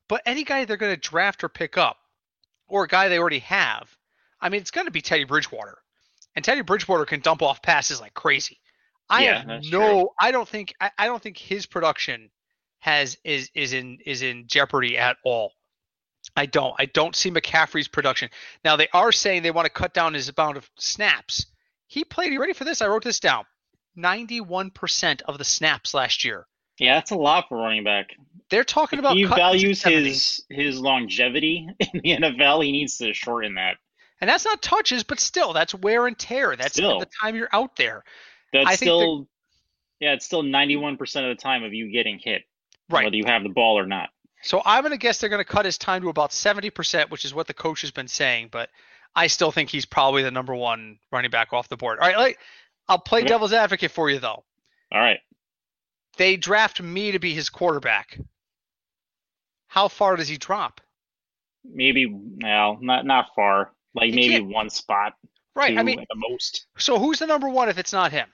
[0.08, 1.98] But any guy they're going to draft or pick up,
[2.66, 3.96] or a guy they already have,
[4.40, 5.78] I mean, it's going to be Teddy Bridgewater,
[6.34, 8.60] and Teddy Bridgewater can dump off passes like crazy.
[9.08, 10.08] I Yeah, have no, true.
[10.18, 12.30] I don't think, I, I don't think his production
[12.80, 15.52] has is is in is in jeopardy at all.
[16.36, 16.74] I don't.
[16.78, 18.28] I don't see McCaffrey's production.
[18.62, 21.46] Now they are saying they want to cut down his amount of snaps.
[21.86, 22.32] He played.
[22.32, 22.82] You ready for this?
[22.82, 23.44] I wrote this down.
[23.96, 26.46] Ninety-one percent of the snaps last year.
[26.78, 28.10] Yeah, that's a lot for running back.
[28.50, 32.64] They're talking about he values his his longevity in the NFL.
[32.64, 33.76] He needs to shorten that.
[34.20, 36.56] And that's not touches, but still, that's wear and tear.
[36.56, 37.00] That's Still.
[37.00, 38.04] the time you're out there.
[38.52, 39.28] That's I think still,
[40.00, 42.42] yeah, it's still ninety one percent of the time of you getting hit,
[42.88, 43.04] Right.
[43.04, 44.10] whether you have the ball or not.
[44.42, 47.24] So I'm going to guess they're going to cut his time to about 70%, which
[47.24, 48.50] is what the coach has been saying.
[48.52, 48.68] But
[49.16, 51.98] I still think he's probably the number one running back off the board.
[51.98, 52.38] All right, like,
[52.88, 53.28] I'll play Okay.
[53.28, 54.44] devil's advocate for you, though.
[54.92, 55.20] All right,
[56.16, 58.18] They draft me to be his quarterback.
[59.68, 60.80] How far does he drop?
[61.66, 65.14] maybe well, not not far, like He maybe one spot,
[65.56, 65.78] Right.
[65.78, 66.66] I mean, at the most.
[66.76, 68.28] so who's the number one if it's not him?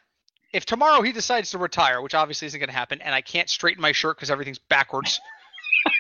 [0.53, 3.49] If tomorrow he decides to retire, which obviously isn't going to happen, and I can't
[3.49, 5.21] straighten my shirt because everything's backwards.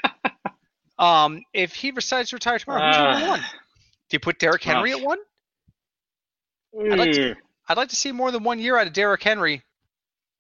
[0.99, 3.29] um, if he decides to retire tomorrow, who's number Ah.
[3.31, 3.41] one?
[3.41, 5.01] Do you put Derrick Henry Tough.
[5.01, 5.19] at one?
[6.93, 7.37] I'd like to- Ugh.
[7.71, 9.63] I'd like to see more than one year out of Derrick Henry.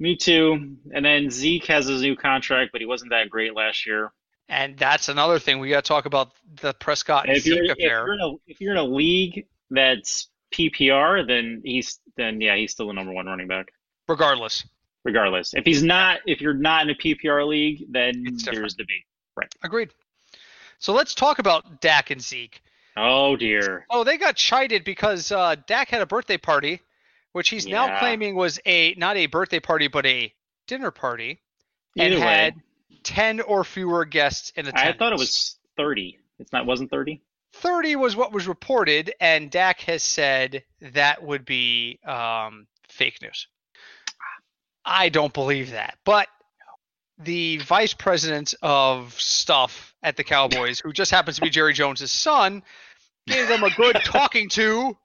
[0.01, 0.77] Me too.
[0.93, 4.11] And then Zeke has his new contract, but he wasn't that great last year.
[4.49, 7.59] And that's another thing we got to talk about the Prescott And and if you're
[7.59, 8.05] Zeke if affair.
[8.05, 12.73] you're in a if you're in a league that's PPR, then he's then yeah he's
[12.73, 13.66] still the number one running back.
[14.09, 14.64] regardless.
[15.05, 15.55] regardless.
[15.55, 19.05] If he's not, if you're not in a PPR league, then there's debate.
[19.37, 19.55] Right.
[19.62, 19.90] Agreed.
[20.81, 22.61] So let's talk about Dak and Zeke.
[22.97, 23.87] Oh dear.
[23.88, 26.81] Oh, they got chided because uh, Dak had a birthday party,
[27.33, 30.33] which he's now claiming was a not a birthday party but a
[30.66, 31.40] dinner party,
[31.99, 32.55] and way, had
[33.03, 34.73] ten or fewer guests in the.
[34.79, 36.19] I thought it was 30.
[36.38, 36.66] It's not.
[36.66, 37.21] Wasn't 30?
[37.55, 43.49] 30 was what was reported, and Dak has said that would be um, fake news.
[44.85, 46.29] I don't believe that, but
[47.19, 52.11] the vice president of stuff at the Cowboys, who just happens to be Jerry Jones'
[52.11, 52.62] son,
[53.27, 54.97] gave them a good talking to,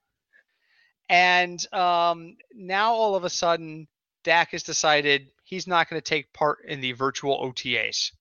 [1.09, 3.87] and um, now all of a sudden,
[4.23, 8.11] Dak has decided he's not going to take part in the virtual OTAs.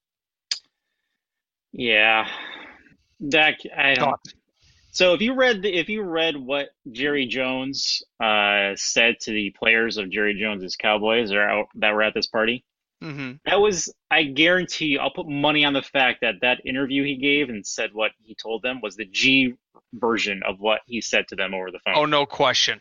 [1.72, 2.28] Yeah.
[3.28, 3.58] Dak.
[3.76, 4.20] I don't.
[4.92, 9.50] So if you read the, if you read what Jerry Jones uh, said to the
[9.58, 12.64] players of Jerry Jones's Cowboys that out, that were at this party,
[13.04, 17.04] hmm that was I guarantee you, I'll put money on the fact that that interview
[17.04, 19.54] he gave and said what he told them was the G
[19.92, 21.94] version of what he said to them over the phone.
[21.96, 22.80] Oh, no question.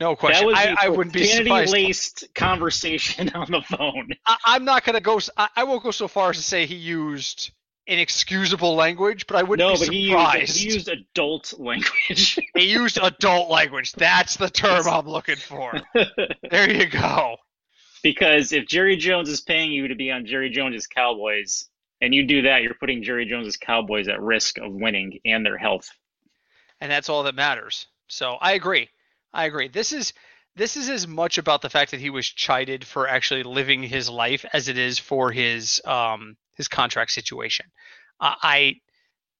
[0.00, 0.46] No question.
[0.46, 1.72] That was I, I wouldn't be surprised.
[1.72, 4.10] laced conversation on the phone.
[4.26, 5.20] I, I'm not going to go.
[5.36, 7.52] I won't go so far as to say he used
[7.86, 10.56] inexcusable language, but I wouldn't No, be but he surprised.
[10.56, 12.38] used, he used adult language.
[12.56, 13.92] He used adult language.
[13.92, 15.74] That's the term I'm looking for.
[16.50, 17.36] There you go.
[18.02, 21.68] Because if Jerry Jones is paying you to be on Jerry Jones's Cowboys,
[22.00, 25.56] and you do that, you're putting Jerry Jones's Cowboys at risk of winning and their
[25.56, 25.88] health.
[26.80, 27.86] And that's all that matters.
[28.08, 28.88] So I agree.
[29.32, 29.68] I agree.
[29.68, 30.12] This is
[30.54, 34.10] this is as much about the fact that he was chided for actually living his
[34.10, 37.66] life as it is for his um his contract situation.
[38.20, 38.80] Uh, I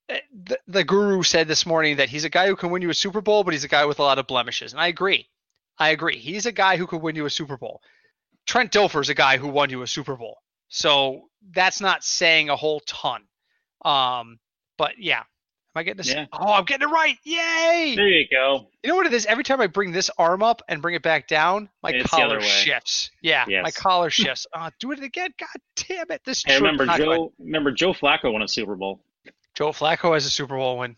[0.09, 2.95] the, the guru said this morning that he's a guy who can win you a
[2.95, 5.29] Super Bowl, but he's a guy with a lot of blemishes, and I agree.
[5.79, 6.17] I agree.
[6.19, 7.81] He's a guy who could win you a Super Bowl.
[8.47, 12.57] Trent Dilfer's a guy who won you a Super Bowl, so that's not saying a
[12.57, 13.23] whole ton.
[13.85, 14.39] Um,
[14.79, 15.25] but yeah, am
[15.77, 16.13] I getting this?
[16.13, 16.27] Yeah.
[16.33, 17.17] Oh, I'm getting it right!
[17.25, 17.95] Yay!
[17.97, 18.69] There you go.
[18.83, 19.27] You know what it is?
[19.27, 22.41] Every time I bring this arm up and bring it back down, my It's collar
[22.41, 23.11] shifts.
[23.23, 24.47] Yeah, my collar shifts.
[24.53, 25.31] Uh, do it again.
[25.39, 26.23] God damn it!
[26.25, 27.17] This Hey, remember not go in.
[27.19, 27.33] Joe?
[27.39, 29.01] Remember Joe Flacco won a Super Bowl.
[29.55, 30.97] Joe Flacco has a Super Bowl win,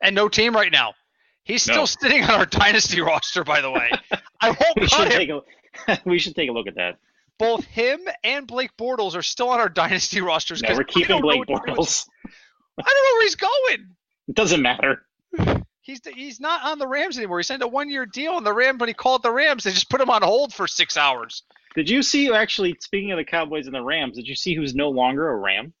[0.00, 0.94] and no team right now.
[1.44, 1.84] He's still No.
[1.86, 3.90] sitting on our dynasty roster, by the way.
[4.40, 5.18] I We won't should cut him.
[5.18, 6.98] take a we should take a look at that.
[7.38, 10.60] Both him and Blake Bortles are still on our dynasty rosters.
[10.62, 12.06] No, 'cause we're keeping Blake what to do with- Bortles.
[12.78, 13.96] I don't know where he's going.
[14.28, 15.06] It doesn't matter.
[15.82, 17.38] He's he's not on the Rams anymore.
[17.38, 19.72] He signed a one year deal, on the Rams but he called the Rams, they
[19.72, 21.42] just put him on hold for six hours.
[21.74, 22.30] Did you see?
[22.32, 25.36] Actually, speaking of the Cowboys and the Rams, did you see who's no longer a
[25.36, 25.72] Ram?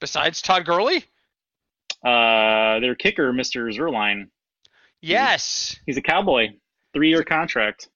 [0.00, 1.04] Besides Todd Gurley,
[2.04, 3.72] Uh, their kicker, Mr.
[3.74, 4.28] Zuerlein.
[5.06, 6.48] Yes, He's a Cowboy.
[6.92, 7.88] Three-year contract.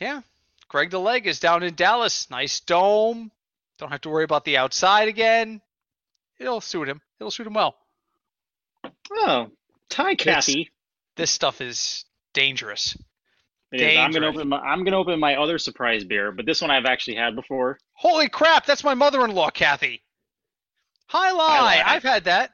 [0.00, 0.22] yeah.
[0.68, 2.28] Greg the Leg is down in Dallas.
[2.30, 3.30] Nice dome.
[3.78, 5.60] Don't have to worry about the outside again.
[6.38, 7.00] It'll suit him.
[7.20, 7.76] It'll suit him well.
[9.12, 9.50] Oh,
[9.88, 10.70] Ty Kathy.
[11.16, 12.96] This stuff is dangerous.
[13.72, 13.82] Is.
[13.82, 14.36] I'm gonna dangerous.
[14.36, 17.34] open my I'm gonna open my other surprise beer, but this one I've actually had
[17.34, 17.78] before.
[17.94, 18.66] Holy crap!
[18.66, 20.02] That's my mother-in-law, Kathy.
[21.10, 21.36] Jai Alai.
[21.36, 21.82] Jai Alai.
[21.86, 22.52] I've had that.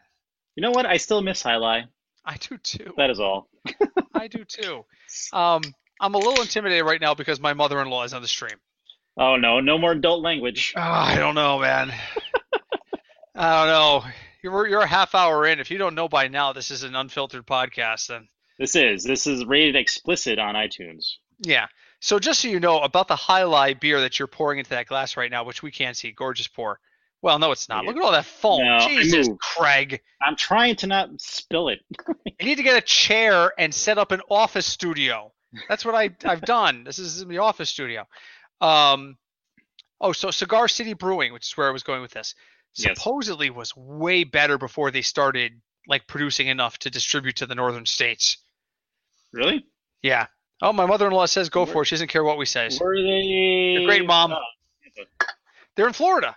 [0.56, 0.86] You know what?
[0.86, 1.84] I still miss Jai Alai.
[2.24, 2.92] I do too.
[2.96, 3.48] That is all.
[4.14, 4.84] I do too.
[5.32, 5.62] Um,
[6.00, 8.58] I'm a little intimidated right now because my mother-in-law is on the stream.
[9.16, 10.72] Oh no, no more adult language.
[10.76, 11.92] Oh, I don't know, man.
[13.34, 14.04] I don't know.
[14.42, 15.60] You're you're a half hour in.
[15.60, 18.08] If you don't know by now, this is an unfiltered podcast.
[18.08, 21.14] Then This is this is rated explicit on iTunes.
[21.40, 21.66] yeah.
[22.00, 24.86] So just so you know about the Jai Alai beer that you're pouring into that
[24.86, 26.80] glass right now, which we can't see, gorgeous pour.
[27.22, 27.84] Well, no, it's not.
[27.84, 28.64] Look at all that foam.
[28.64, 29.28] No, Jesus.
[29.40, 30.00] Craig.
[30.20, 31.78] I'm trying to not spill it.
[32.08, 35.32] I need to get a chair and set up an office studio.
[35.68, 36.82] That's what I I've done.
[36.84, 38.06] This is the office studio.
[38.60, 39.16] Um,
[40.00, 42.34] oh, so Cigar City Brewing, which is where I was going with this,
[42.74, 42.96] Yes.
[42.96, 45.52] supposedly was way better before they started
[45.86, 48.38] like producing enough to distribute to the northern states.
[49.32, 49.64] Really?
[50.02, 50.26] Yeah.
[50.62, 51.86] Oh, my mother-in-law says go for it.
[51.86, 52.68] She doesn't care what we say.
[52.80, 53.20] Were they?
[53.74, 54.32] You're great, Mom.
[54.32, 55.04] Oh,
[55.76, 56.36] They're in Florida,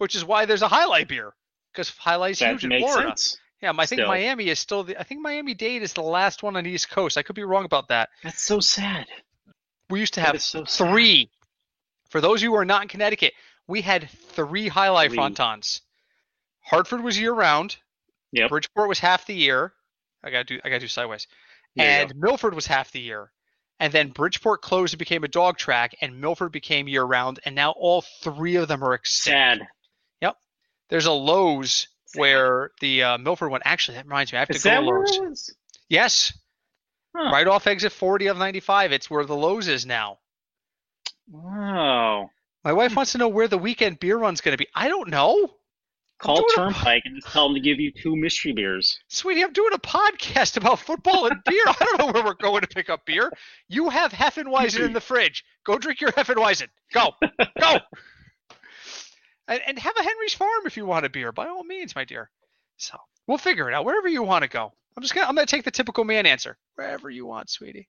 [0.00, 1.34] which is why there's a Jai Alai beer
[1.72, 3.08] because jai alai's that huge in Florida.
[3.08, 3.38] sense.
[3.62, 4.08] Yeah, I think Still.
[4.08, 4.98] Miami is still the.
[4.98, 7.18] I think Miami Dade is the last one on the East Coast.
[7.18, 8.08] I could be wrong about that.
[8.22, 9.06] That's so sad.
[9.90, 10.90] We used to have is so sad.
[10.90, 11.30] three.
[12.08, 13.34] For those of you who are not in Connecticut,
[13.68, 15.18] we had three jai alai Three.
[15.18, 15.80] frontons.
[16.60, 17.76] Hartford was year round.
[18.32, 18.48] Yep.
[18.48, 19.74] Bridgeport was half the year.
[20.24, 20.60] I gotta do.
[20.64, 21.26] I gotta do sideways.
[21.76, 23.30] There and Milford was half the year.
[23.78, 27.40] And then Bridgeport closed and became a dog track, and Milford became year round.
[27.44, 29.60] And now all three of them are extinct.
[29.60, 29.68] Sad.
[30.90, 33.60] There's a Lowe's where the uh, Milford one.
[33.64, 34.38] Actually, that reminds me.
[34.38, 35.54] I have to Is go to Lowe's.
[35.88, 36.32] Yes,
[37.16, 37.30] Huh.
[37.32, 38.92] right off exit 40 of 95.
[38.92, 40.18] It's where the Lowe's is now.
[41.28, 42.30] Wow.
[42.64, 44.68] My wife wants to know where the weekend beer run's going to be.
[44.74, 45.54] I don't know.
[46.18, 48.98] Call doing a- Turnpike and just tell them to give you two mystery beers.
[49.08, 51.64] Sweetie, I'm doing a podcast about football and beer.
[51.66, 53.32] I don't know where we're going to pick up beer.
[53.68, 55.44] You have Hefeweizen in the fridge.
[55.64, 56.68] Go drink your Hefeweizen.
[56.92, 57.12] Go.
[57.60, 57.78] Go.
[59.50, 62.04] And, and have a Henry's Farm if you want a beer, by all means, my
[62.04, 62.30] dear.
[62.78, 63.84] So we'll figure it out.
[63.84, 64.72] Wherever you want to go.
[64.96, 66.56] I'm just gonna I'm gonna take the typical man answer.
[66.76, 67.88] Wherever you want, sweetie.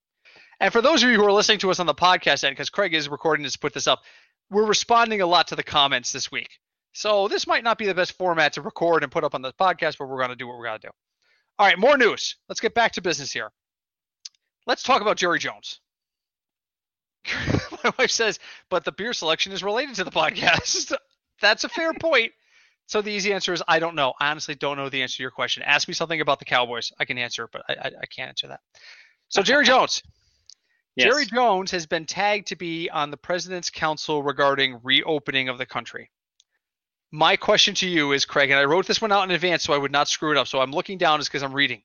[0.60, 2.70] And for those of you who are listening to us on the podcast end, because
[2.70, 4.02] Craig is recording this to put this up,
[4.50, 6.60] we're responding a lot to the comments this week.
[6.94, 9.54] So this might not be the best format to record and put up on the
[9.54, 10.90] podcast, but we're to do what we're to do.
[11.58, 12.36] All right, more news.
[12.50, 13.52] Let's get back to business here.
[14.68, 15.80] Let's talk about Jerry Jones.
[17.84, 20.94] My wife says, but the beer selection is related to the podcast.
[21.42, 22.32] That's a fair point.
[22.88, 24.14] So the easy answer is I don't know.
[24.20, 25.64] I honestly don't know the answer to your question.
[25.64, 26.92] Ask me something about the Cowboys.
[27.00, 28.60] I can answer, but I, I, I can't answer that.
[29.30, 30.04] So Jerry Jones.
[30.96, 31.08] Yes.
[31.08, 35.66] Jerry Jones has been tagged to be on the President's Council regarding reopening of the
[35.66, 36.12] country.
[37.14, 39.74] My question to you is, Craig, and I wrote this one out in advance so
[39.74, 40.48] I would not screw it up.
[40.48, 41.84] So I'm looking down just because I'm reading.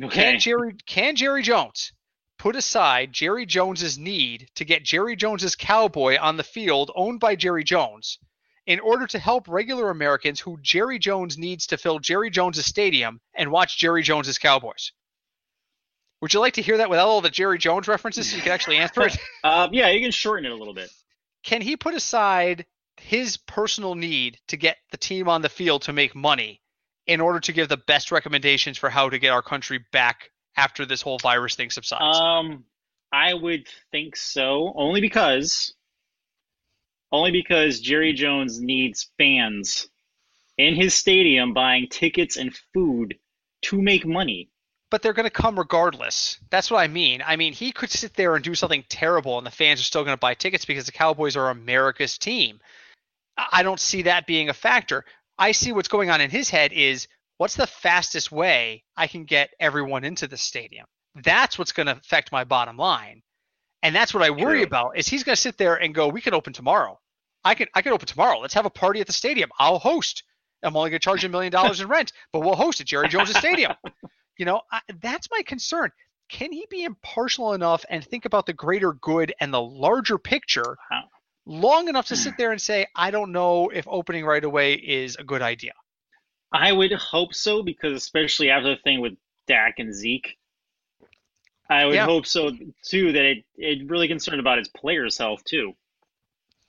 [0.00, 0.14] Okay.
[0.14, 1.92] Can Jerry can Jerry Jones
[2.38, 7.34] put aside Jerry Jones's need to get Jerry Jones's cowboy on the field owned by
[7.34, 8.18] Jerry Jones
[8.68, 13.18] in order to help regular Americans who Jerry Jones needs to fill Jerry Jones's stadium
[13.34, 14.92] and watch Jerry Jones's Cowboys?
[16.20, 18.52] Would you like to hear that without all the Jerry Jones references so you can
[18.52, 19.16] actually answer it?
[19.42, 20.90] Uh, yeah, you can shorten it a little bit.
[21.42, 22.66] Can he put aside
[22.98, 26.60] his personal need to get the team on the field to make money
[27.06, 30.84] in order to give the best recommendations for how to get our country back after
[30.84, 32.18] this whole virus thing subsides?
[32.18, 32.64] Um,
[33.10, 35.72] I would think so, only because,
[37.12, 39.88] only because Jerry Jones needs fans
[40.56, 43.16] in his stadium buying tickets and food
[43.62, 44.50] to make money.
[44.90, 46.38] but they're going to come regardless.
[46.50, 47.22] That's what I mean.
[47.26, 50.02] I mean, he could sit there and do something terrible, and the fans are still
[50.04, 52.60] going to buy tickets because the Cowboys are America's team.
[53.36, 55.04] I don't see that being a factor.
[55.38, 59.24] I see what's going on in his head is what's the fastest way I can
[59.24, 60.86] get everyone into the stadium?
[61.14, 63.22] That's what's going to affect my bottom line.
[63.82, 66.20] And that's what I worry about is he's going to sit there and go, we
[66.20, 66.98] can open tomorrow.
[67.44, 68.38] I can I can open tomorrow.
[68.40, 69.50] Let's have a party at the stadium.
[69.58, 70.24] I'll host.
[70.62, 72.86] I'm only going to charge you a million dollars in rent, but we'll host at
[72.88, 73.72] Jerry Jones Stadium.
[74.38, 75.90] You know, I, that's my concern.
[76.28, 80.76] Can he be impartial enough and think about the greater good and the larger picture
[80.92, 81.02] Wow.
[81.44, 85.16] long enough to sit there and say, I don't know if opening right away is
[85.16, 85.72] a good idea?
[86.52, 89.14] I would hope so because especially after the thing with
[89.48, 90.36] Dak and Zeke,
[91.70, 92.04] I would Yeah.
[92.06, 92.50] hope so
[92.84, 93.12] too.
[93.12, 95.74] That it it really concerned about his players' health too.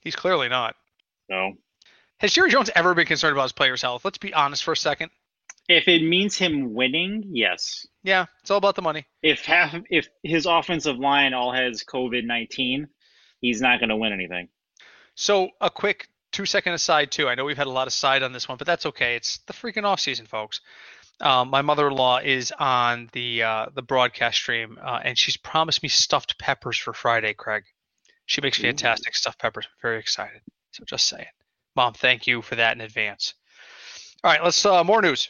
[0.01, 0.75] He's clearly not.
[1.29, 1.53] So
[2.19, 4.03] Has Jerry Jones ever been concerned about his players' health?
[4.03, 5.11] Let's be honest for a second.
[5.69, 7.85] if it means him winning, yes.
[8.03, 9.05] Yeah, it's all about the money.
[9.21, 12.87] If half if his offensive line all has COVID nineteen,
[13.39, 14.49] he's not going to win anything.
[15.15, 17.27] So a quick two second aside too.
[17.29, 19.15] I know we've had a lot of side on this one, but that's okay.
[19.15, 20.61] It's the freaking off season, folks.
[21.21, 25.89] Um, my mother-in-law is on the uh, the broadcast stream, uh, and she's promised me
[25.89, 27.33] stuffed peppers for Friday.
[27.33, 27.63] Craig,
[28.25, 28.63] she makes Ooh.
[28.63, 29.65] fantastic stuffed peppers.
[29.65, 30.41] I'm very excited.
[30.71, 31.25] So just saying,
[31.75, 33.33] Mom, thank you for that in advance.
[34.23, 35.29] All right, let's uh, more news.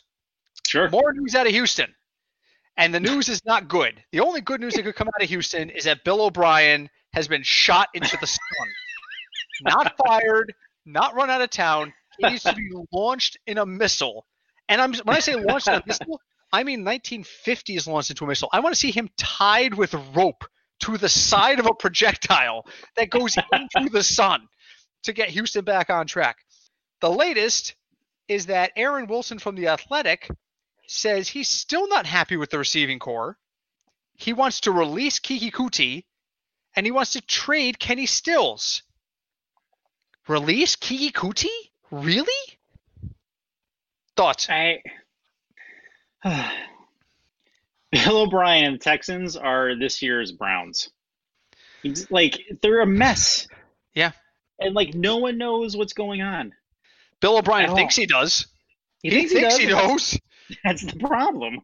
[0.67, 0.89] Sure.
[0.89, 1.93] More news out of Houston.
[2.78, 4.04] And the news is not good.
[4.12, 7.28] The only good news that could come out of Houston is that Bill O'Brien has
[7.28, 8.67] been shot into the sun.
[9.62, 10.54] not fired,
[10.86, 11.93] not run out of town.
[12.17, 14.25] He needs to be launched in a missile.
[14.69, 16.21] And I'm when I say launched missile,
[16.53, 18.49] I mean 1950s launched into a missile.
[18.53, 20.45] I want to see him tied with rope
[20.82, 24.47] to the side of a projectile that goes into the sun
[25.03, 26.38] to get Houston back on track.
[27.01, 27.75] The latest
[28.27, 30.29] is that Aaron Wilson from The Athletic
[30.88, 33.38] says he's still not happy with the receiving corps.
[34.15, 36.05] He wants to release Keke Coutee
[36.76, 38.84] and he wants to trade Kenny Stills.
[40.28, 41.72] Release Keke Coutee?
[41.89, 42.59] Really?
[44.20, 44.49] Thoughts?
[44.49, 44.82] I
[47.93, 50.89] Bill O'Brien and the Texans are this year's Browns.
[51.82, 53.47] He's like they're a mess.
[53.95, 54.11] Yeah.
[54.59, 56.51] And like no one knows what's going on.
[57.22, 58.45] Bill O'Brien thinks he does.
[59.03, 59.88] He, He, thinks he does.
[59.88, 60.20] knows.
[60.65, 61.61] That's the problem.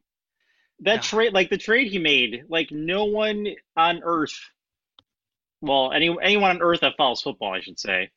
[0.80, 1.02] That Yeah.
[1.02, 4.40] trade, like the trade he made, like no one on earth,
[5.60, 8.12] well, any anyone on earth that follows football, I should say,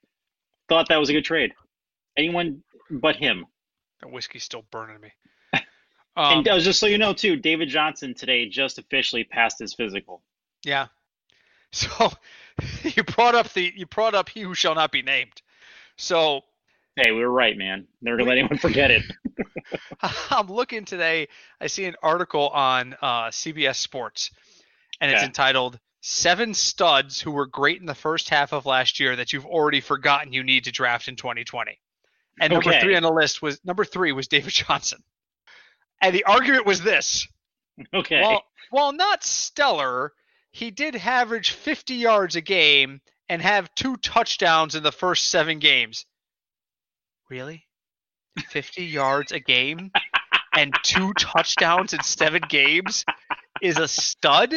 [0.68, 1.52] thought that was a good trade.
[2.16, 3.44] Anyone but him.
[4.00, 5.12] That whiskey's still burning me.
[6.16, 9.74] Um, and uh, just so you know, too, David Johnson today just officially passed his
[9.74, 10.22] physical.
[10.64, 10.86] yeah.
[11.70, 12.10] So
[12.82, 15.42] you brought up the you brought up he who shall not be named.
[15.96, 16.40] So
[16.96, 17.86] Hey, we were right, man.
[18.02, 19.02] Never gonna let anyone forget it.
[20.30, 21.28] I'm looking today.
[21.60, 24.30] I see an article on uh, CBS Sports,
[25.00, 25.26] and it's Okay.
[25.26, 29.46] entitled seven studs who were great in the first half of last year that you've
[29.46, 31.78] already forgotten you need to draft in 2020.
[32.40, 35.02] And number three on the list was number three was David Johnson.
[36.00, 37.26] And the argument was this:
[37.94, 38.20] Okay.
[38.20, 40.12] while while not stellar,
[40.52, 45.58] he did average 50 yards a game and have two touchdowns in the first seven
[45.58, 46.06] games.
[47.30, 47.66] Really?
[48.50, 49.90] 50 yards a game
[50.54, 53.04] and two touchdowns in seven games
[53.62, 54.54] is a stud?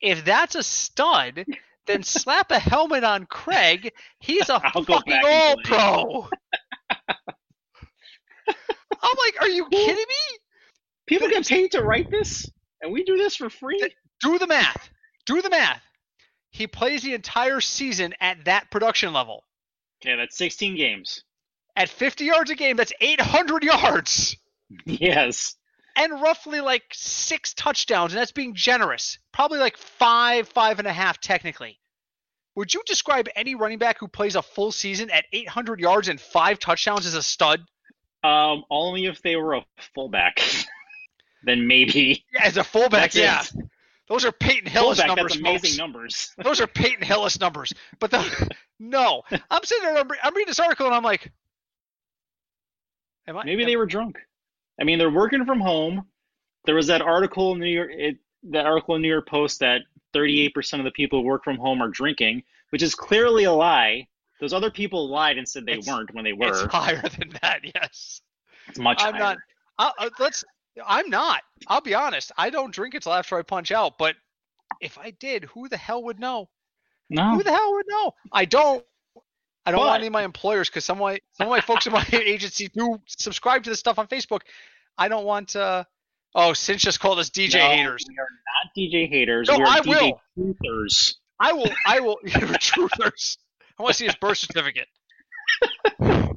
[0.00, 1.44] If that's a stud,
[1.86, 3.92] then slap a helmet on Craig.
[4.18, 6.28] He's a I'll fucking all pro.
[9.02, 10.38] I'm like, are you kidding me?
[11.06, 12.48] People get paid to write this,
[12.82, 13.82] and we do this for free.
[14.20, 14.90] Do the math.
[15.26, 15.82] Do the math.
[16.50, 19.44] He plays the entire season at that production level.
[20.02, 21.24] Okay, that's 16 games.
[21.76, 24.36] At 50 yards a game, that's 800 yards
[24.84, 25.56] Yes.
[25.96, 29.18] And roughly like six touchdowns, and that's being generous.
[29.32, 31.78] Probably like five, five and a half technically.
[32.56, 36.20] Would you describe any running back who plays a full season at 800 yards and
[36.20, 37.60] five touchdowns as a stud?
[38.22, 39.64] Um, only if they were a
[39.94, 40.42] fullback.
[41.44, 42.24] then maybe.
[42.32, 43.44] Yeah, as a fullback, yeah.
[44.08, 45.32] Those are Peyton Hillis Fullback, numbers.
[45.32, 45.78] that's amazing folks.
[45.78, 46.34] numbers.
[46.42, 47.72] Those are Peyton Hillis numbers.
[48.00, 49.96] But the, no, I'm sitting there.
[49.96, 51.30] I'm, I'm reading this article and I'm like,
[53.28, 53.44] am I?
[53.44, 54.18] Maybe am- they were drunk.
[54.80, 56.06] I mean, they're working from home.
[56.64, 58.16] There was that article in the New York, it,
[58.50, 59.82] that article in New York Post that
[60.14, 64.06] 38% of the people who work from home are drinking, which is clearly a lie.
[64.40, 66.48] Those other people lied and said they It's- weren't when they were.
[66.64, 67.60] It's higher than that.
[67.74, 68.22] Yes.
[68.68, 69.20] It's much I'm higher.
[69.20, 69.38] not.
[69.98, 70.44] I, let's.
[70.86, 71.42] I'm not.
[71.68, 72.32] I'll be honest.
[72.38, 73.98] I don't drink until after I punch out.
[73.98, 74.16] But
[74.80, 76.48] if I did, who the hell would know?
[77.10, 77.34] No.
[77.34, 78.12] Who the hell would know?
[78.32, 78.84] I don't.
[79.66, 81.60] I don't But- want any of my employers because some of my some of my
[81.60, 84.40] folks in my agency do subscribe to this stuff on Facebook.
[84.98, 85.56] I don't want.
[85.56, 85.84] uh
[86.34, 88.04] Oh, Cinch just called us DJ No, haters.
[88.08, 89.48] We are not DJ haters.
[89.48, 90.54] No, we are I DJ will.
[90.64, 91.14] truthers.
[91.40, 91.70] I will.
[91.86, 92.18] I will.
[92.26, 93.36] truthers.
[93.78, 94.86] I want to see his birth certificate.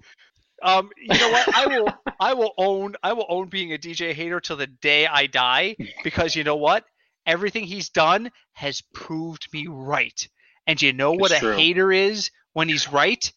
[0.62, 1.56] Um, you know what?
[1.56, 1.88] I will.
[2.22, 2.96] I will own.
[3.04, 6.56] I will own being a DJ hater till the day I die because you know
[6.56, 6.86] what?
[7.26, 10.26] Everything he's done has proved me right.
[10.66, 11.56] And you know what It's a true.
[11.58, 13.32] hater is when he's right?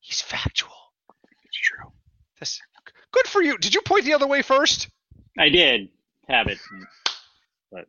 [0.00, 0.72] He's factual.
[1.44, 1.92] It's true.
[2.38, 2.60] This,
[3.12, 3.58] good for you.
[3.58, 4.88] Did you point the other way first?
[5.38, 5.88] I did
[6.28, 6.58] have it.
[7.70, 7.86] but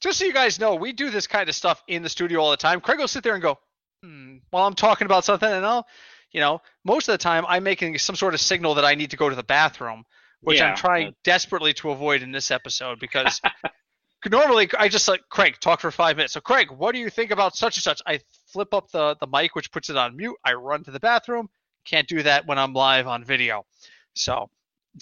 [0.00, 2.50] just so you guys know, we do this kind of stuff in the studio all
[2.50, 2.80] the time.
[2.80, 3.58] Craig will sit there and go,
[4.02, 5.86] hmm, while I'm talking about something, and I'll,
[6.32, 9.10] you know, most of the time I'm making some sort of signal that I need
[9.10, 10.04] to go to the bathroom,
[10.40, 13.40] which I'm trying that- desperately to avoid in this episode because
[14.30, 16.34] normally I just like Craig talk for five minutes.
[16.34, 18.02] So Craig, what do you think about such and such?
[18.06, 20.36] I flip up the the mic, which puts it on mute.
[20.44, 21.48] I run to the bathroom.
[21.84, 23.64] Can't do that when I'm live on video.
[24.14, 24.50] So,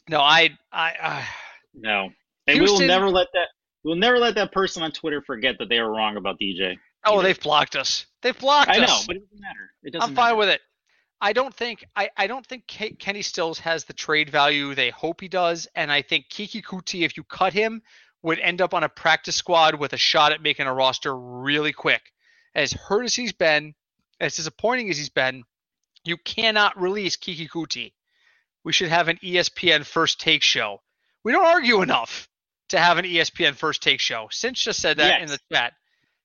[0.08, 1.26] no, I, I, I
[1.74, 2.10] No.
[2.46, 3.48] And we will never let that
[3.82, 6.76] we'll never let that person on Twitter forget that they were wrong about DJ.
[7.04, 8.06] oh, they've blocked us.
[8.22, 8.90] They've blocked I us.
[8.90, 9.70] I know, but it doesn't matter.
[9.82, 10.36] It doesn't I'm fine matter.
[10.36, 10.60] with it.
[11.20, 14.90] I don't think I, I don't think Ke- Kenny Stills has the trade value they
[14.90, 17.80] hope he does, and I think Keke Coutee, if you cut him,
[18.22, 21.72] would end up on a practice squad with a shot at making a roster really
[21.72, 22.12] quick.
[22.56, 23.74] As hurt as he's been,
[24.18, 25.44] as disappointing as he's been,
[26.04, 27.92] you cannot release Keke Coutee.
[28.64, 30.80] We should have an ESPN first take show.
[31.22, 32.28] We don't argue enough
[32.70, 34.28] to have an ESPN first take show.
[34.30, 35.74] Cinch just said that in the chat.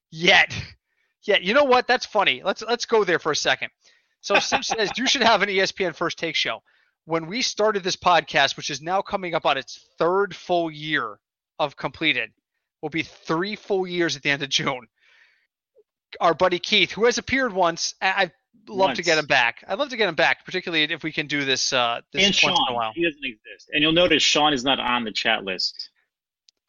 [0.09, 0.55] Yet,
[1.23, 1.85] yet, you know what?
[1.85, 2.41] That's funny.
[2.43, 3.69] Let's let's go there for a second.
[4.21, 6.63] So Cinch says you should have an ESPN first take show.
[7.05, 11.19] When we started this podcast, which is now coming up on its third full year
[11.59, 12.31] of completed,
[12.81, 14.87] will be three full years at the end of June.
[16.19, 18.31] Our buddy Keith, who has appeared once, I- I'd
[18.67, 19.63] love to get him back.
[19.67, 22.29] I'd love to get him back, particularly if we can do this uh, this and
[22.31, 22.91] once Sean, in a while.
[22.93, 23.69] he doesn't exist.
[23.73, 25.89] And you'll notice Sean is not on the chat list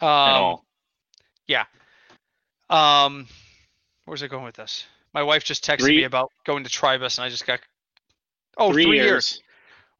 [0.01, 0.67] Um, at all.
[2.71, 3.27] Um,
[4.07, 4.87] where's it going with this?
[5.13, 7.61] My wife just texted Three- me about going to Tribus, and I just got.
[8.57, 9.07] Oh, Three three years.
[9.07, 9.43] years.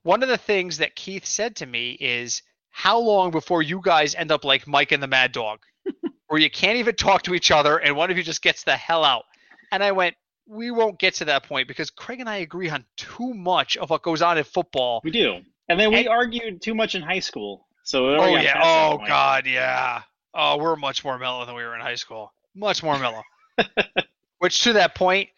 [0.03, 4.15] One of the things that Keith said to me is, "How long before you guys
[4.15, 5.61] end up like Mike and the Mad Dog,
[6.29, 8.77] where you can't even talk to each other, and one of you just gets the
[8.77, 9.25] hell out?"
[9.73, 10.15] And I went,
[10.47, 13.91] "We won't get to that point because Craig and I agree on too much of
[13.91, 15.41] what goes on in football." We do.
[15.69, 17.67] And then we And- argued too much in high school.
[17.85, 18.61] So Oh yeah.
[18.63, 20.03] Oh god, yeah.
[20.35, 22.33] Oh, we're much more mellow than we were in high school.
[22.55, 23.23] Much more mellow.
[24.39, 25.29] Which to that point,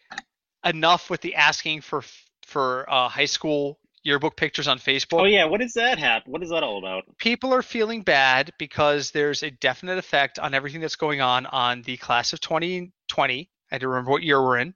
[0.65, 2.03] enough with the asking for
[2.45, 5.21] for uh, high school yearbook pictures on Facebook.
[5.21, 6.31] Oh yeah, what does that happen?
[6.31, 7.03] What is that all about?
[7.17, 11.81] People are feeling bad because there's a definite effect on everything that's going on on
[11.83, 13.49] the class of 2020.
[13.75, 14.73] I had to remember what year we're in.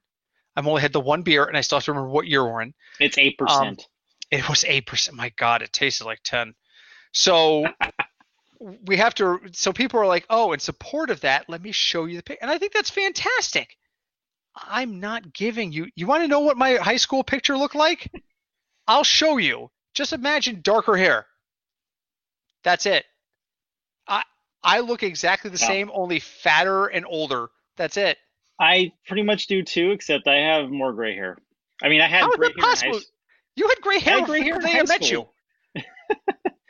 [0.56, 2.60] I've only had the one beer, and I still have to remember what year we're
[2.60, 2.74] in.
[2.98, 3.88] It's eight um, percent.
[4.30, 5.16] It was eight percent.
[5.16, 6.54] My God, it tasted like ten.
[7.12, 7.64] So
[8.84, 9.40] we have to.
[9.52, 12.40] So people are like, "Oh, in support of that, let me show you the pic,"
[12.42, 13.74] and I think that's fantastic.
[14.54, 15.86] I'm not giving you.
[15.94, 18.12] You want to know what my high school picture looked like?
[18.86, 19.70] I'll show you.
[19.94, 21.24] Just imagine darker hair.
[22.64, 23.06] That's it.
[24.06, 24.24] I
[24.62, 25.68] I look exactly the Yeah.
[25.68, 27.48] same, only fatter and older.
[27.76, 28.18] That's it.
[28.60, 31.38] I pretty much do too, except I have more gray hair.
[31.82, 33.00] I mean, I had How gray hair possible?
[33.56, 35.26] You had gray hair I had gray hair they met you.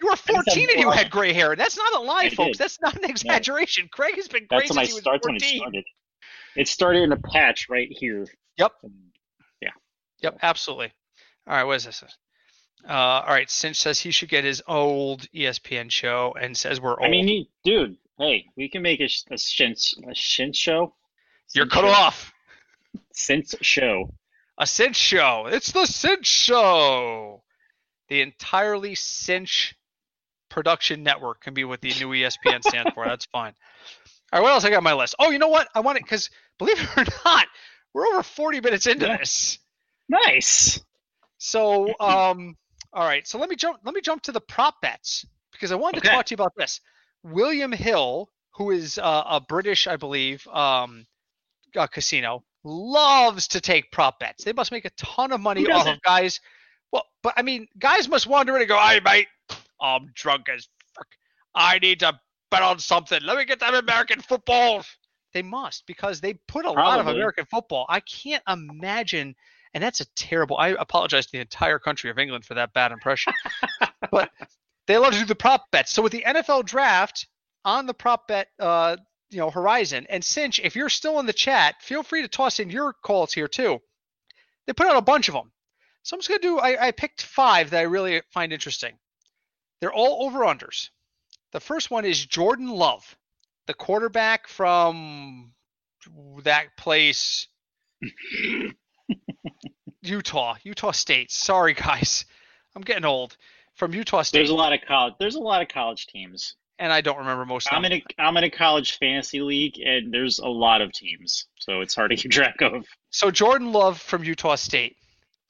[0.02, 1.54] You were 14 and you had gray hair.
[1.54, 2.52] That's not a lie, I folks.
[2.52, 2.58] did.
[2.58, 3.86] That's not an exaggeration.
[3.92, 5.84] Craig has been gray That's when I since he was started when it started.
[6.56, 8.26] It started in a patch right here.
[8.56, 8.72] Yep.
[8.82, 8.94] And
[10.22, 10.92] Yep, absolutely.
[11.46, 12.04] All right, what is this?
[12.88, 16.92] Uh, all right, Cinch says he should get his old ESPN show and says we're
[16.92, 17.04] old.
[17.04, 20.94] I mean, you- dude, hey, we can make a, a Shinch a Shinch show.
[21.54, 22.32] You're cut off.
[23.12, 24.14] Cinch show.
[24.58, 25.46] A Cinch show.
[25.46, 27.42] It's the Cinch show.
[28.08, 29.74] The entirely Cinch
[30.48, 33.06] production network can be what the new ESPN stands for.
[33.06, 33.54] That's fine.
[34.32, 35.14] All right, what else I got on my list?
[35.18, 35.68] Oh, you know what?
[35.74, 37.46] I want it because believe it or not,
[37.94, 39.16] we're over 40 minutes into Yeah.
[39.16, 39.58] this.
[40.08, 40.80] Nice.
[41.38, 42.56] So, um,
[42.92, 43.26] all right.
[43.26, 43.78] So let me jump.
[43.84, 46.52] Let me jump to the prop bets because I wanted to talk to you about
[46.56, 46.80] this.
[47.22, 51.06] William Hill, who is uh, a British, I believe, um,
[51.76, 54.44] uh, casino, loves to take prop bets.
[54.44, 56.40] They must make a ton of money off of guys.
[56.92, 59.28] Well, but I mean, guys must wander in and go, "Hey, mate,
[59.80, 61.06] I'm drunk as fuck.
[61.54, 62.18] I need to
[62.50, 63.22] bet on something.
[63.22, 64.84] Let me get that American football."
[65.32, 67.86] They must because they put a lot of American football.
[67.88, 69.36] I can't imagine
[69.74, 70.56] and that's a terrible.
[70.56, 73.32] I apologize to the entire country of England for that bad impression.
[74.10, 74.30] but
[74.86, 75.92] they love to do the prop bets.
[75.92, 77.26] So with the NFL draft
[77.64, 78.96] on the prop bet, uh,
[79.30, 82.60] you know, horizon, and Cinch, if you're still in the chat, feel free to toss
[82.60, 83.80] in your calls here too.
[84.66, 85.52] They put out a bunch of them.
[86.02, 86.58] So I'm just gonna do.
[86.58, 88.98] I, I picked five that I really find interesting.
[89.80, 90.90] They're all over unders.
[91.52, 93.16] The first one is Jordan Love,
[93.66, 95.52] the quarterback from
[96.42, 97.48] that place.
[100.02, 101.30] Utah, Utah State.
[101.30, 102.24] Sorry, guys,
[102.74, 103.36] I'm getting old.
[103.74, 105.14] From Utah State, There's a lot of college.
[105.18, 106.54] There's a lot of college teams.
[106.80, 107.92] And I don't remember most of I'm them.
[107.92, 111.82] in a I'm in a college fantasy league, and there's a lot of teams, so
[111.82, 112.86] it's hard to keep track of.
[113.10, 114.96] So Jordan Love from Utah State,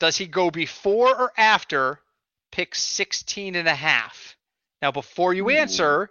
[0.01, 2.01] does he go before or after
[2.51, 4.37] pick 16 and a half?
[4.83, 5.53] Now, before you Ooh.
[5.53, 6.11] answer,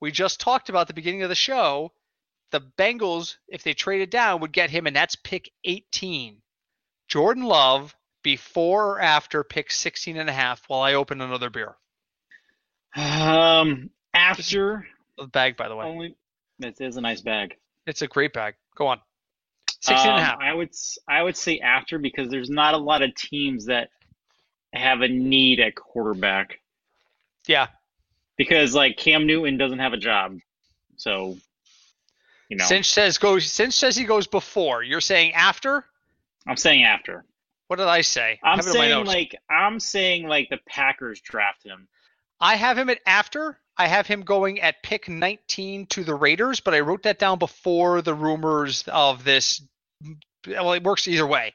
[0.00, 1.92] we just talked about the beginning of the show.
[2.52, 6.40] The Bengals, if they traded down, would get him, and that's pick 18.
[7.08, 11.76] Jordan Love before or after pick 16 and a half while I open another beer.
[12.94, 14.86] Um, after
[15.18, 15.84] The bag, by the way.
[15.86, 16.16] only
[16.58, 17.54] that is a nice bag.
[17.86, 18.54] It's a great bag.
[18.76, 19.00] Go on.
[19.80, 20.38] 16 and a Um, half.
[20.40, 20.70] I would
[21.08, 23.90] I would say after because there's not a lot of teams that
[24.72, 26.60] have a need at quarterback
[27.46, 27.66] Yeah.
[28.36, 30.38] because like Cam Newton doesn't have a job,
[30.96, 31.36] so
[32.48, 33.50] you know Cinch says goes.
[33.50, 34.82] Cinch says he goes before.
[34.82, 35.84] You're saying after?
[36.46, 37.24] I'm saying after.
[37.68, 38.38] What did I say?
[38.42, 41.88] I'm have it in my saying like I'm saying like the Packers draft him.
[42.40, 43.58] I have him at after.
[43.78, 47.38] I have him going at pick 19 to the Raiders, but I wrote that down
[47.38, 49.62] before the rumors of this.
[50.46, 51.54] Well, it works either way,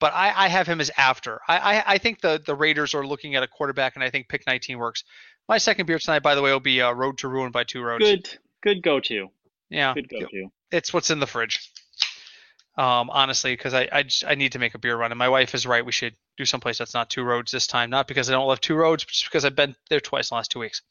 [0.00, 1.40] but I, I have him as after.
[1.48, 4.28] I, I, I think the, the Raiders are looking at a quarterback, and I think
[4.28, 5.04] pick 19 works.
[5.48, 7.82] My second beer tonight, by the way, will be uh, Road to Ruin by Two
[7.82, 8.04] Roads.
[8.04, 8.28] Good
[8.62, 9.28] good go to.
[9.70, 10.48] Yeah, Good go to.
[10.70, 11.70] it's what's in the fridge.
[12.76, 15.28] Um, honestly, because I, I just- I need to make a beer run, and my
[15.28, 15.84] wife is right.
[15.84, 17.90] We should do someplace that's not two roads this time.
[17.90, 20.34] Not because I don't love two roads, but just because I've been there twice in
[20.34, 20.82] the last two weeks.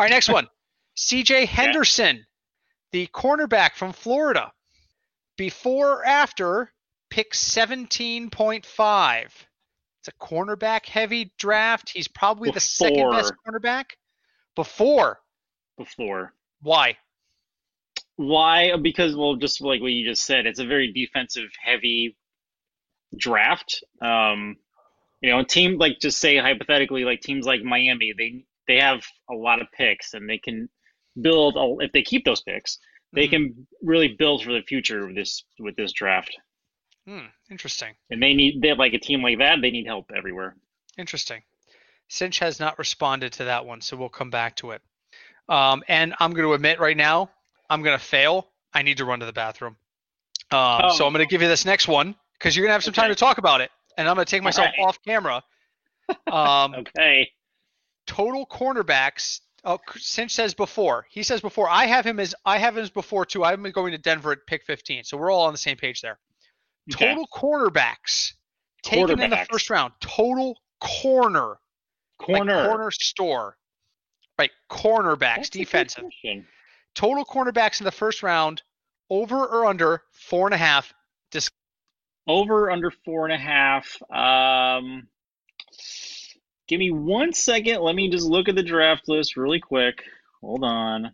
[0.00, 0.48] All right, next one.
[0.94, 1.44] C.J.
[1.44, 2.24] Henderson,
[2.90, 4.50] the cornerback from Florida.
[5.36, 6.72] Before or after
[7.10, 9.24] pick 17.5.
[9.24, 11.90] It's a cornerback heavy draft.
[11.90, 13.90] He's probably the second best cornerback.
[14.56, 15.20] Before.
[15.76, 16.32] Before.
[16.62, 16.96] Why?
[18.16, 18.74] Why?
[18.76, 22.16] Because well, just like what you just said, it's a very defensive heavy
[23.14, 23.84] draft.
[24.00, 24.56] Um,
[25.20, 29.02] you know, a team like just say hypothetically, like teams like Miami, they they have
[29.28, 30.68] a lot of picks and they can
[31.20, 32.78] build a, if they keep those picks,
[33.12, 33.30] they Mhm.
[33.30, 36.30] can really build for the future with this with this draft.
[37.06, 37.96] Hmm, interesting.
[38.10, 40.56] And they need they like a team like that, they need help everywhere.
[40.96, 41.42] Interesting.
[42.08, 44.82] Cinch has not responded to that one, so we'll come back to it.
[45.48, 47.30] Um, and I'm going to admit right now,
[47.68, 48.48] I'm going to fail.
[48.72, 49.76] I need to run to the bathroom.
[50.52, 51.06] Um, So Oh.
[51.06, 53.10] I'm going to give you this next one because you're going to have some time
[53.10, 54.86] to talk about it, and I'm going to take myself right.
[54.86, 55.42] off camera.
[56.26, 57.30] Um, Okay.
[58.06, 59.40] Total cornerbacks.
[59.64, 61.06] Oh, Cinch says before.
[61.10, 61.68] He says before.
[61.68, 63.44] I have him as I have him as before too.
[63.44, 66.18] I'm going to Denver at pick 15, so we're all on the same page there.
[66.94, 67.08] Okay.
[67.08, 68.32] Total cornerbacks
[68.82, 69.92] taken in the first round.
[70.00, 71.58] Total corner.
[72.20, 72.66] like Corner.
[72.68, 73.56] corner store.
[74.38, 76.04] Right, cornerbacks, That's defensive.
[76.94, 78.62] Total cornerbacks in the first round,
[79.10, 80.94] over or under four and a half.
[82.26, 84.00] Over under four and a half.
[84.12, 85.08] Um,
[86.70, 87.82] give me one second.
[87.82, 90.04] Let me just look at the draft list really quick.
[90.40, 91.10] Hold on,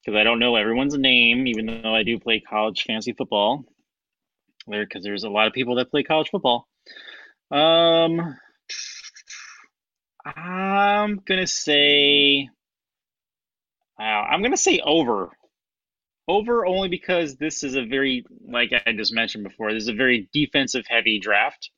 [0.00, 3.64] because I don't know everyone's name, even though I do play college fantasy football.
[4.66, 6.66] There, because there's a lot of people that play college football.
[7.50, 8.36] Um,
[10.24, 12.48] I'm gonna say.
[13.98, 15.30] Wow, I'm gonna say over.
[16.26, 19.94] Over only because this is a very, like I just mentioned before, this is a
[19.94, 21.70] very defensive heavy draft.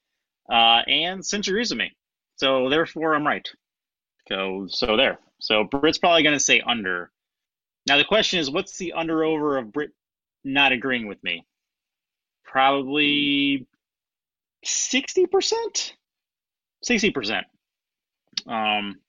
[0.51, 1.93] Uh, and with me.
[2.41, 3.47] So therefore I'm right.
[4.26, 5.18] So so there.
[5.41, 7.11] So Britt's probably gonna say under.
[7.86, 9.91] Now the question is what's the under over of Britt
[10.43, 11.45] not agreeing with me?
[12.47, 13.66] Probably
[14.64, 15.97] sixty percent?
[16.82, 17.47] Sixty percent.
[18.47, 19.01] Um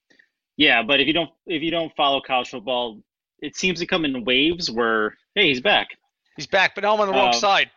[0.57, 3.01] yeah, but if you don't if you don't follow college football,
[3.39, 5.88] it seems to come in waves where hey, he's back.
[6.36, 7.69] He's back, but now I'm on the wrong Um, side.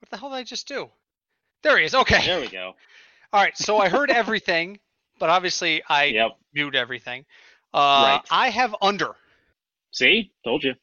[0.00, 0.90] What the hell did I just do?
[1.62, 1.94] There he is.
[1.94, 2.26] Okay.
[2.26, 2.74] There we go.
[3.34, 3.56] All right.
[3.58, 4.78] So I heard everything,
[5.18, 6.38] but obviously I Yep.
[6.54, 7.26] mute everything.
[7.72, 8.20] Uh, Right.
[8.30, 9.16] I have under,
[9.90, 10.32] See?
[10.44, 10.74] Told you.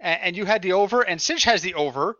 [0.00, 2.16] and you had the over, and Cinch has the over.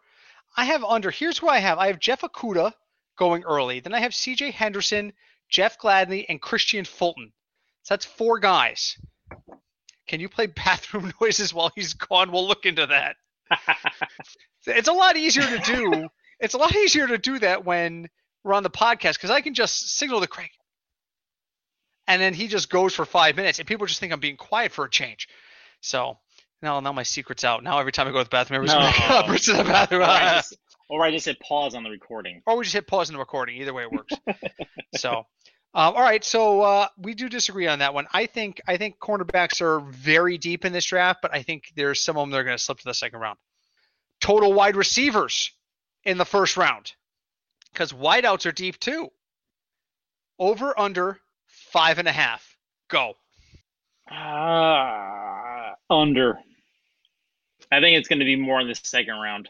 [0.58, 1.10] I have under.
[1.10, 1.78] Here's who I have.
[1.78, 2.74] I have Jeff Okudah
[3.16, 3.80] going early.
[3.80, 4.50] Then I have C.J.
[4.50, 5.14] Henderson,
[5.48, 7.32] Jeff Gladney, and Kristian Fulton.
[7.82, 8.98] So that's four guys.
[10.06, 12.30] Can you play bathroom noises while he's gone?
[12.30, 13.16] We'll look into that.
[14.66, 16.08] It's a lot easier to do.
[16.40, 18.08] it's a lot easier to do that when
[18.44, 20.50] we're on the podcast because I can just signal to Craig,
[22.06, 24.72] and then he just goes for five minutes, and people just think I'm being quiet
[24.72, 25.28] for a change.
[25.80, 26.18] So
[26.62, 27.62] now, now my secret's out.
[27.62, 29.22] Now every time I go to the bathroom, everyone's No.
[29.26, 30.56] "Britt's in the bathroom." or, I just,
[30.88, 32.42] or I just hit pause on the recording.
[32.46, 33.56] or we just hit pause on the recording.
[33.60, 34.12] Either way, it works.
[34.96, 35.10] so,
[35.74, 36.24] um, all right.
[36.24, 38.06] So uh, we do disagree on that one.
[38.12, 42.00] I think I think cornerbacks are very deep in this draft, but I think there's
[42.02, 43.38] some of them that are going to slip to the second round.
[44.20, 45.50] Total wide receivers
[46.04, 46.92] in the first round,
[47.72, 49.10] because wideouts are deep too.
[50.38, 52.56] Over under five and a half.
[52.88, 53.14] Go.
[54.10, 56.38] Uh, under.
[57.70, 59.48] I think it's going to be more in the second round.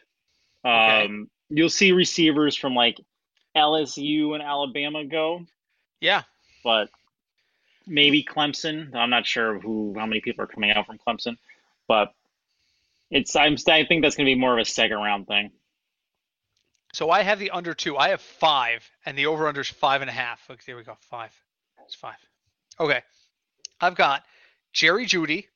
[0.64, 1.04] Okay.
[1.06, 2.98] Um, You'll see receivers from like
[3.56, 5.44] LSU and Alabama go,
[6.00, 6.22] Yeah.
[6.64, 6.88] but
[7.86, 8.94] maybe Clemson.
[8.94, 11.36] I'm not sure who, how many people are coming out from Clemson,
[11.88, 12.14] but
[13.10, 13.36] it's.
[13.36, 13.56] I'm.
[13.68, 15.50] I think that's going to be more of a second round thing.
[16.92, 17.96] So I have the under two.
[17.96, 20.42] I have five, and the over under is five and a half.
[20.50, 20.96] Okay, there we go.
[21.00, 21.32] Five.
[21.84, 22.16] It's five.
[22.78, 23.02] Okay.
[23.80, 24.24] I've got
[24.72, 25.46] Jerry Jeudy,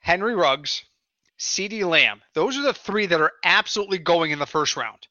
[0.00, 0.82] Henry Ruggs,
[1.38, 2.22] CeeDee Lamb.
[2.34, 5.06] Those are the three that are absolutely going in the first round.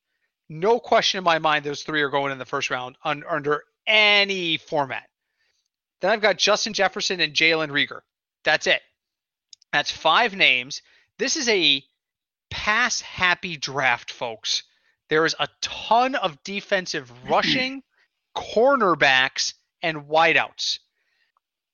[0.50, 3.64] No question in my mind, those three are going in the first round un- under
[3.86, 5.10] any format.
[6.02, 8.02] Then I've got Justin Jefferson and Jalen Reagor.
[8.44, 8.82] That's it.
[9.74, 10.82] That's five names.
[11.18, 11.84] This is a
[12.50, 14.64] pass happy draft, folks.
[15.10, 17.84] There is a ton of defensive rushing,
[18.36, 20.80] cornerbacks, and wideouts.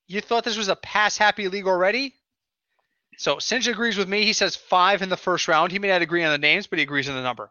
[0.08, 2.14] You thought this was a pass happy league already?
[3.18, 4.26] So Cinch agrees with me.
[4.26, 5.72] He says five in the first round.
[5.72, 7.44] He may not agree on the names, but he agrees on the number.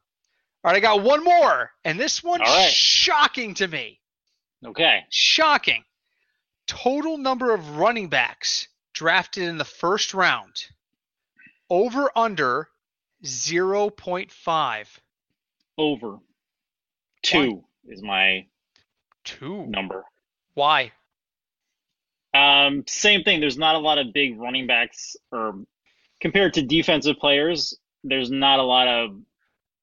[0.65, 2.71] All right, I got one more, and this one's right.
[2.71, 4.01] shocking to me.
[4.65, 5.05] Okay.
[5.11, 5.85] Shocking.
[6.69, 10.67] Total number of running backs drafted in the first round.
[11.69, 12.69] Over under
[13.25, 14.87] 0.5.
[15.79, 16.19] Over.
[17.23, 18.47] Two is my
[19.25, 19.67] Two.
[19.67, 20.05] number.
[20.55, 20.93] Why?
[22.35, 23.41] Um, same thing.
[23.41, 25.63] There's not a lot of big running backs, or
[26.21, 29.21] compared to defensive players, there's not a lot of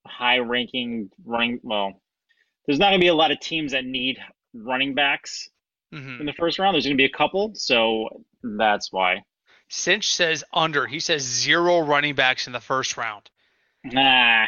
[0.06, 1.60] high-ranking running.
[1.62, 2.00] Well,
[2.66, 4.18] there's not going to be a lot of teams that need
[4.54, 5.48] running backs
[5.92, 6.74] hmm in the first round.
[6.74, 8.08] There's going to be a couple, so
[8.42, 9.22] that's why.
[9.68, 10.86] Cinch says under.
[10.86, 13.30] He says zero running backs in the first round.
[13.84, 14.46] Nah.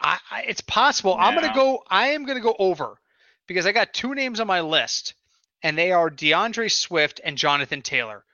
[0.00, 1.16] I, I, it's possible.
[1.18, 1.82] I'm gonna go.
[1.88, 2.98] I am gonna go over
[3.46, 5.14] because I got two names on my list,
[5.62, 8.24] and they are D'Andre Swift and Jonathan Taylor.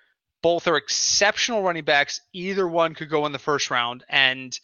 [0.42, 2.20] Both are exceptional running backs.
[2.34, 4.58] Either one could go in the first round, and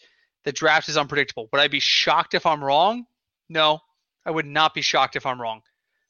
[0.45, 1.49] the draft is unpredictable.
[1.53, 3.07] Would I be shocked if I'm wrong?
[3.49, 3.81] No,
[4.27, 5.63] I would not be shocked if I'm wrong.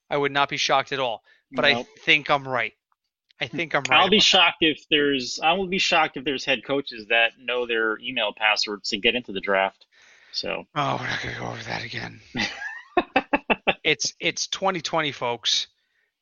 [0.08, 1.22] I would not be shocked at all.
[1.52, 2.74] But I think I'm right.
[3.40, 4.00] I think I'm right.
[4.00, 5.40] I'll be shocked if there's.
[5.42, 9.14] I will be shocked if there's head coaches that know their email passwords to get
[9.14, 9.86] into the draft.
[10.32, 12.20] So Oh, we're not gonna go over that again.
[13.84, 15.66] it's it's 2020, folks.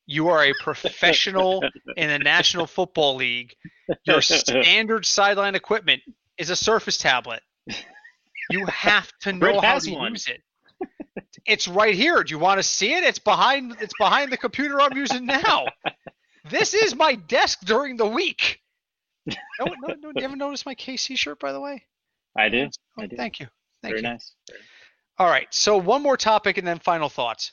[0.05, 1.63] You are a professional
[1.95, 3.55] in the National Football League.
[4.05, 6.01] Your standard sideline equipment
[6.37, 7.41] is a Surface tablet.
[8.49, 10.13] You have to know how to one.
[10.13, 10.41] use it.
[11.45, 12.23] It's right here.
[12.23, 13.03] Do you want to see it?
[13.03, 13.75] It's behind.
[13.79, 15.65] It's behind the computer I'm using now.
[16.49, 18.59] This is my desk during the week.
[19.27, 21.83] No, no, no, you ever noticed my KC shirt, by the way?
[22.35, 22.69] I do.
[22.97, 23.15] Oh, I do.
[23.15, 23.47] thank you.
[23.81, 24.09] Thank Very you.
[24.09, 24.33] nice.
[25.17, 25.47] All right.
[25.51, 27.51] So one more topic and then final thoughts.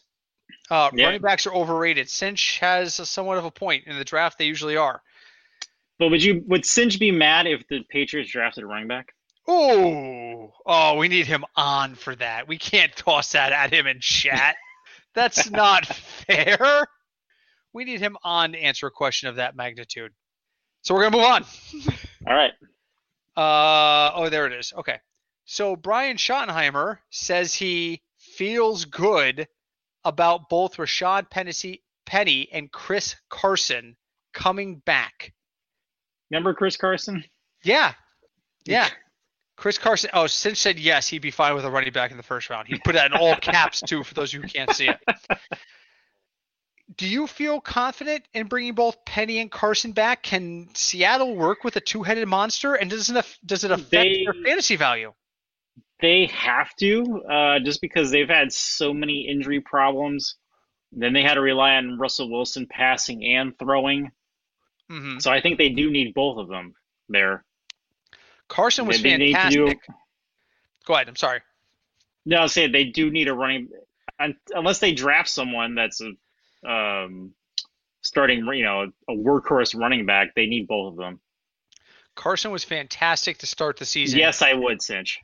[0.70, 1.07] Uh, Yeah.
[1.07, 2.09] Running backs are overrated.
[2.09, 4.39] Cinch has somewhat of a point in the draft.
[4.39, 5.03] They usually are.
[5.99, 9.12] But would you would Cinch be mad if the Patriots drafted a running back?
[9.49, 12.49] Oh, oh, we need him on for that.
[12.49, 14.57] We can't toss that at him in chat.
[15.14, 16.87] That's not fair.
[17.72, 20.12] We need him on to answer a question of that magnitude.
[20.83, 21.45] So we're gonna move on.
[22.27, 22.53] All right.
[23.37, 24.72] Uh, oh, there it is.
[24.77, 24.99] Okay.
[25.47, 29.47] So Brian Schottenheimer says he feels good
[30.05, 33.97] about both Rashaad Penny, Penny and Chris Carson
[34.35, 35.33] coming back.
[36.31, 37.25] Remember Chris Carson?
[37.63, 37.93] Yeah.
[38.65, 38.89] Yeah.
[39.57, 40.11] Chris Carson.
[40.13, 42.69] Oh, Cinch said yes, he'd be fine with a running back in the first round.
[42.69, 44.99] He put that in all caps too, for those of you who can't see it.
[46.97, 50.23] Do you feel confident in bringing both Penny and Carson back?
[50.23, 54.35] Can Seattle work with a two-headed monster, and does it does it affect They- their
[54.45, 55.13] fantasy value?
[56.01, 60.37] They have to, uh, just because they've had so many injury problems.
[60.93, 64.11] Then they had to rely on Russell Wilson passing and throwing.
[64.89, 66.75] hmm So I think they do need both of them
[67.09, 67.45] there.
[68.49, 69.81] Carson was They- they need do- fantastic.
[70.85, 71.09] Go ahead.
[71.09, 71.41] I'm sorry.
[72.25, 73.69] No, I'll say they do need a running,
[74.55, 76.13] unless they draft someone that's a
[76.69, 77.35] um,
[78.03, 80.35] starting, you know, a workhorse running back.
[80.35, 81.21] They need both of them.
[82.15, 84.19] Carson was fantastic to start the season.
[84.19, 85.21] Yes, I would, Cinch.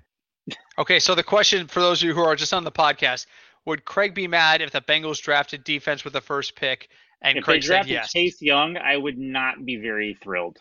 [0.79, 3.27] Okay, so the question for those of you who are just on the podcast:
[3.67, 6.89] Would Craig be mad if the Bengals drafted defense with the first pick?
[7.21, 8.13] And if Craig they said drafted yes.
[8.13, 10.59] Chase Young, I would not be very thrilled.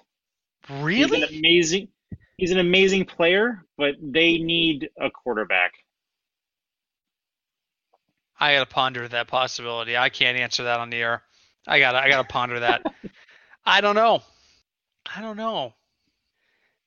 [0.69, 0.95] really?
[0.95, 1.87] He's an amazing.
[2.37, 5.73] He's an amazing player, but they need a quarterback.
[8.39, 9.95] I gotta ponder that possibility.
[9.95, 11.23] I can't answer that on the air.
[11.67, 12.81] I gotta I gotta ponder that.
[13.65, 14.23] I don't know.
[15.15, 15.73] I don't know.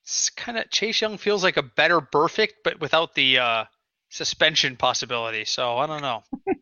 [0.05, 3.65] It's kind of Chase Young feels like a better perfect, but without the uh,
[4.11, 5.45] suspension possibility.
[5.45, 6.23] So I don't know.
[6.33, 6.55] All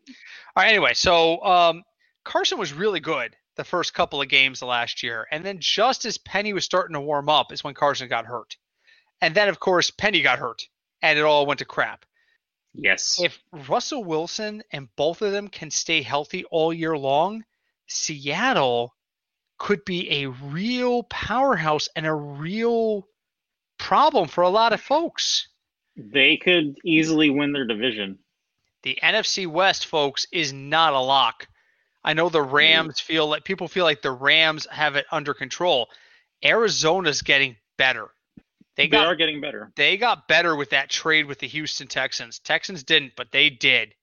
[0.55, 0.69] right.
[0.69, 1.83] Anyway, so um,
[2.23, 6.05] Carson was really good the first couple of games of last year, and then just
[6.05, 8.57] as Penny was starting to warm up, is when Carson got hurt,
[9.21, 10.67] and then of course Penny got hurt,
[11.01, 12.05] and it all went to crap
[12.73, 13.19] Yes.
[13.21, 17.43] if Russell Wilson and both of them can stay healthy all year long,
[17.87, 18.95] Seattle
[19.59, 23.07] could be a real powerhouse and a real
[23.83, 25.47] problem for a lot of folks.
[25.95, 28.17] They could easily win their division.
[28.83, 31.47] The NFC West, folks, is not a lock.
[32.03, 35.89] I know the Rams feel like people feel like the Rams have it under control.
[36.43, 38.09] Arizona's getting better.
[38.75, 39.71] They They, got are getting better.
[39.75, 42.39] they got better with that trade with the Houston Texans.
[42.39, 43.93] Texans didn't, but they did.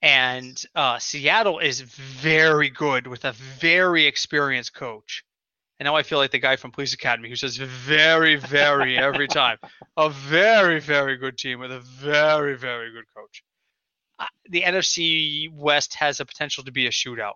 [0.00, 5.24] And uh, Seattle is very good with a very experienced coach.
[5.78, 9.28] And now I feel like the guy from Police Academy who says very, very every
[9.42, 9.58] time.
[9.96, 13.44] A very, very good team with a very, very good coach.
[14.18, 17.34] Uh, The NFC West has a potential to be a shootout.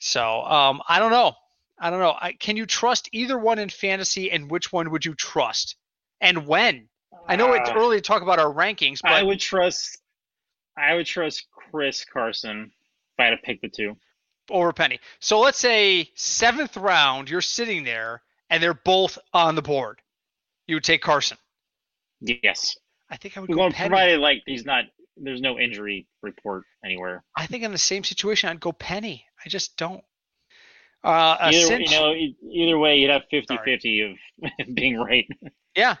[0.00, 1.32] So um, I don't know.
[1.78, 2.14] I don't know.
[2.20, 5.76] I, can you trust either one in fantasy, and which one would you trust,
[6.20, 6.88] and when?
[7.26, 9.98] I know it's Uh, early to talk about our rankings, but I would trust.
[10.76, 12.70] I would trust Chris Carson
[13.14, 13.96] if I had to pick the two.
[14.50, 14.98] Over Penny.
[15.20, 20.00] So let's say seventh round, you're sitting there, and they're both on the board.
[20.66, 21.38] You would take Carson.
[22.20, 22.76] Yes.
[23.10, 23.88] I think I would go Well, Penny.
[23.90, 24.84] provided like he's not.
[25.16, 27.22] There's no injury report anywhere.
[27.36, 29.26] I think in the same situation, I'd go Penny.
[29.44, 30.02] I just don't.
[31.04, 32.14] Uh, Either, cinch- you know,
[32.52, 35.26] either way, you'd have 50-50 of being right.
[35.76, 35.96] Yeah,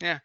[0.00, 0.18] yeah.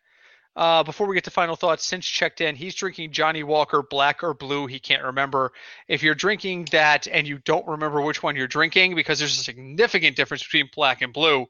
[0.55, 4.21] Uh, before we get to final thoughts, Cinch checked in, he's drinking Johnnie Walker Black
[4.21, 4.67] or Blue.
[4.67, 5.53] He can't remember.
[5.87, 9.43] If you're drinking that and you don't remember which one you're drinking, because there's a
[9.43, 11.45] significant difference between black and blue,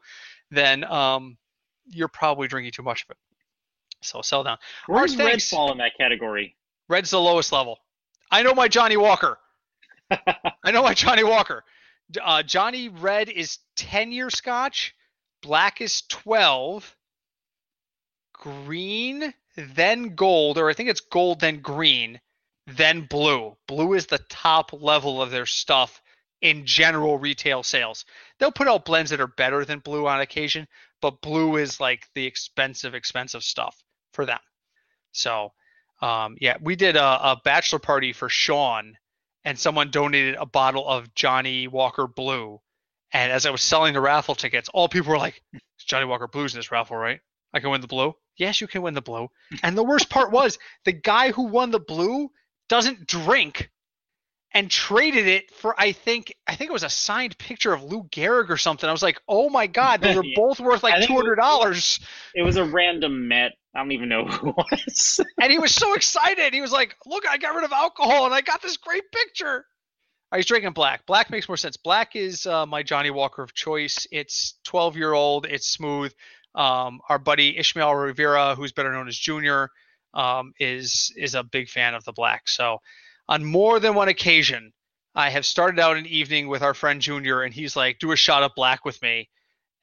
[0.52, 1.38] then um,
[1.88, 3.18] you're probably drinking too much of it.
[4.02, 4.58] So sell down.
[4.86, 5.50] Where does Red thanks.
[5.50, 6.56] fall in that category?
[6.88, 7.80] Red's the lowest level.
[8.30, 9.38] I know my Johnnie Walker.
[10.12, 11.64] I know my Johnnie Walker.
[12.22, 14.94] Uh, Johnny Red is 10 year scotch.
[15.42, 16.96] Black is 12.
[18.42, 22.20] Green, then gold, or I think it's gold, then green,
[22.68, 23.56] then blue.
[23.68, 26.02] Blue is the top level of their stuff
[26.42, 28.04] in general retail sales.
[28.40, 30.68] They'll put out blends that are better than blue on occasion,
[31.02, 33.82] but blue is like the expensive, expensive stuff
[34.14, 34.40] for them.
[35.12, 35.54] So,
[36.02, 38.98] um, yeah, we did a, a bachelor party for Sean,
[39.46, 42.60] and someone donated a bottle of Johnnie Walker Blue.
[43.14, 46.28] And as I was selling the raffle tickets, all people were like, "It's Johnnie Walker
[46.28, 47.20] Blue's in this raffle, right?
[47.54, 49.30] I can win the blue." Yes, you can win the blue.
[49.64, 52.30] And the worst part was the guy who won the blue
[52.70, 53.70] doesn't drink,
[54.54, 58.04] and traded it for I think I think it was a signed picture of Lou
[58.04, 58.88] Gehrig or something.
[58.88, 60.34] I was like, oh my god, they were Yeah.
[60.36, 62.00] both worth like two hundred dollars.
[62.34, 63.52] It was a random Met.
[63.76, 65.20] I don't even know who it was.
[65.42, 66.54] And he was so excited.
[66.54, 69.66] He was like, look, I got rid of alcohol and I got this great picture.
[70.34, 71.06] Oh, he's drinking black.
[71.06, 71.76] Black makes more sense.
[71.78, 74.08] Black is uh, my Johnnie Walker of choice.
[74.12, 75.46] It's 12 year old.
[75.46, 76.14] It's smooth.
[76.54, 79.70] Um, our buddy Ishmael Rivera, who's better known as Junior,
[80.14, 82.50] um, is is a big fan of the black.
[82.50, 82.80] So,
[83.30, 84.74] on more than one occasion,
[85.16, 88.18] I have started out an evening with our friend Junior, and he's like, "Do a
[88.18, 89.30] shot of black with me,"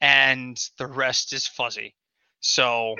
[0.01, 1.95] and the rest is fuzzy.
[2.41, 2.95] So,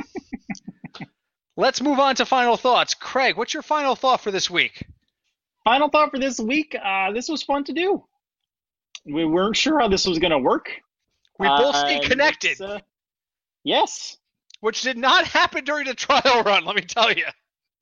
[1.55, 2.93] let's move on to final thoughts.
[2.93, 4.83] Craig, what's your final thought for this week?
[5.63, 6.75] Final thought for this week.
[6.75, 8.03] Uh, this was fun to do.
[9.05, 10.71] We weren't sure how this was going to work.
[11.37, 12.79] We both Uh, stayed connected, uh,
[13.63, 14.17] yes.
[14.61, 16.65] which did not happen during the trial run.
[16.65, 17.25] Let me tell you.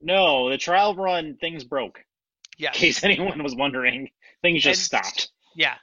[0.02, 2.00] No, the trial run, things broke.
[2.58, 2.70] Yeah.
[2.70, 4.10] In case anyone was wondering,
[4.42, 5.30] things just And- stopped.
[5.56, 5.76] Yeah.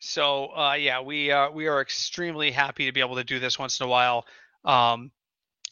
[0.00, 3.58] So uh, yeah, we uh, we are extremely happy to be able to do this
[3.58, 4.26] once in a while.
[4.64, 5.10] Um,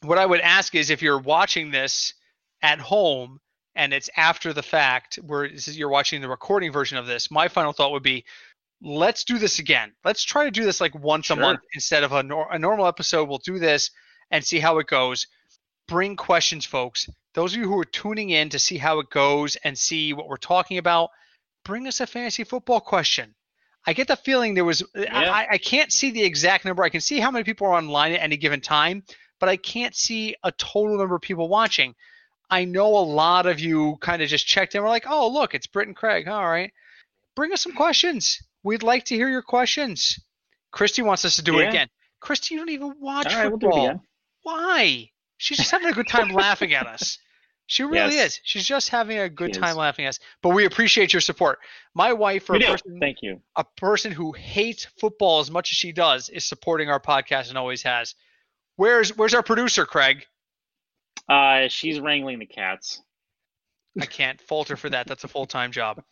[0.03, 2.15] what I would ask is if you're watching this
[2.63, 3.41] at home
[3.75, 7.73] and it's after the fact, where you're watching the recording version of this, my final
[7.73, 8.25] thought would be,
[8.85, 9.93] let's do this again.
[10.05, 12.87] Let's try to do this like once a month instead of a, nor- a normal
[12.87, 13.29] episode.
[13.29, 13.91] We'll do this
[14.31, 15.27] and see how it goes.
[15.89, 17.09] Bring questions, folks.
[17.33, 20.29] Those of you who are tuning in to see how it goes and see what
[20.29, 21.11] we're talking about,
[21.65, 23.35] bring us a fantasy football question.
[23.87, 26.83] I get the feeling there was I, I can't see the exact number.
[26.85, 29.03] I can see how many people are online at any given time,
[29.41, 31.95] but I can't see a total number of people watching.
[32.51, 34.83] I know a lot of you kind of just checked in.
[34.83, 36.29] We're like, oh look, it's Britt and Craig.
[36.29, 36.73] All right,
[37.35, 38.43] bring us some questions.
[38.65, 40.19] We'd like to hear your questions.
[40.73, 41.89] Christy wants us to do it again.
[42.21, 43.85] Christy, you don't even watch All right, we'll football.
[43.85, 44.01] again.
[44.43, 45.11] Why?
[45.37, 47.19] She's just having a good time laughing at us.
[47.67, 48.35] She really Yes.
[48.35, 48.41] is.
[48.45, 49.77] She's just having a good She time is.
[49.77, 50.21] laughing at us.
[50.43, 51.61] But we appreciate your support.
[51.95, 52.67] My wife, We a do.
[52.67, 53.41] person, Thank you.
[53.57, 57.57] a person who hates football as much as she does, is supporting our podcast and
[57.59, 58.15] always has.
[58.77, 60.27] Where's Where's our producer, Craig?
[61.29, 63.01] Uh, she's wrangling the cats.
[64.01, 65.07] I can't falter for that.
[65.07, 66.03] That's a full time job.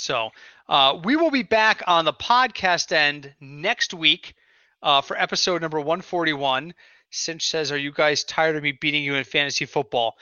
[0.00, 0.30] So
[0.68, 4.34] uh, we will be back on the podcast end next week
[4.82, 6.74] uh, for episode number 141.
[7.10, 10.16] Cinch says, Are you guys tired of me beating you in fantasy football?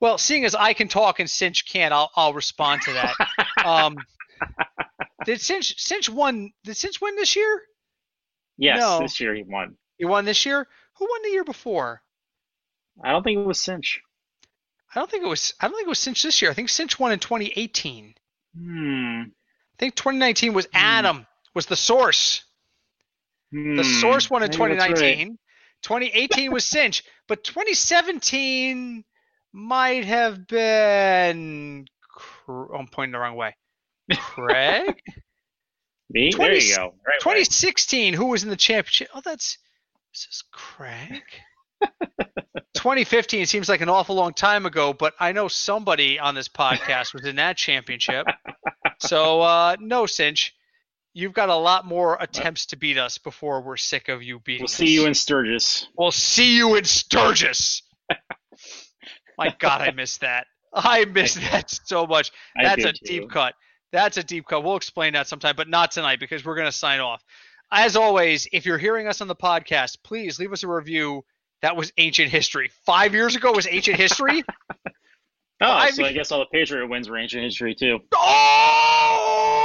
[0.00, 3.14] Well, seeing as I can talk and Cinch can't, I'll, I'll respond to that.
[3.64, 3.96] um,
[5.24, 6.52] did Cinch Cinch won?
[6.64, 7.62] Did Cinch win this year?
[8.56, 9.00] Yes, No.
[9.00, 9.76] this year he won.
[9.98, 10.66] He won this year.
[10.98, 12.02] Who won the year before?
[13.02, 14.00] I don't think it was Cinch.
[14.94, 15.54] I don't think it was.
[15.60, 16.50] I don't think it was Cinch this year.
[16.50, 18.14] I think Cinch won in 2018.
[18.56, 19.22] Hmm.
[19.22, 20.76] I think 2019 was Hmm.
[20.76, 22.44] Adam was the source.
[23.50, 24.00] The Hmm.
[24.00, 24.96] source won in Maybe that's right.
[24.96, 25.38] 2019.
[25.82, 29.04] 2018 was Cinch, but 2017
[29.52, 31.86] might have been.
[32.08, 33.56] Cr- oh, I'm pointing the wrong way.
[34.14, 35.00] Craig.
[36.10, 36.30] Me?
[36.36, 36.82] There you go.
[36.82, 37.18] Right way.
[37.20, 38.14] 2016.
[38.14, 39.08] Who was in the championship?
[39.14, 39.58] Oh, that's.
[40.12, 41.22] This is Craig.
[42.74, 47.14] 2015 seems like an awful long time ago, but I know somebody on this podcast
[47.14, 48.26] was in that championship.
[48.98, 50.54] So uh, no, Cinch,
[51.14, 54.64] you've got a lot more attempts to beat us before we're sick of you beating
[54.64, 54.78] us.
[54.78, 54.90] We'll us.
[54.90, 55.88] see you in Sturgis.
[55.96, 57.82] We'll see you in Sturgis.
[59.38, 60.46] My God, I missed that.
[60.72, 62.30] I missed that so much.
[62.60, 62.98] That's a too.
[63.04, 63.54] deep cut.
[63.92, 64.64] That's a deep cut.
[64.64, 67.22] We'll explain that sometime, but not tonight because we're going to sign off.
[67.70, 71.24] As always, if you're hearing us on the podcast, please leave us a review.
[71.62, 72.70] That was ancient history.
[72.84, 74.44] Five years ago was ancient history.
[75.64, 78.00] Oh, so I guess all the Patriot wins were ancient history too.
[78.16, 79.62] oh!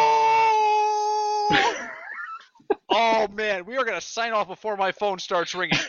[2.91, 5.79] oh man, we are going to sign off before my phone starts ringing.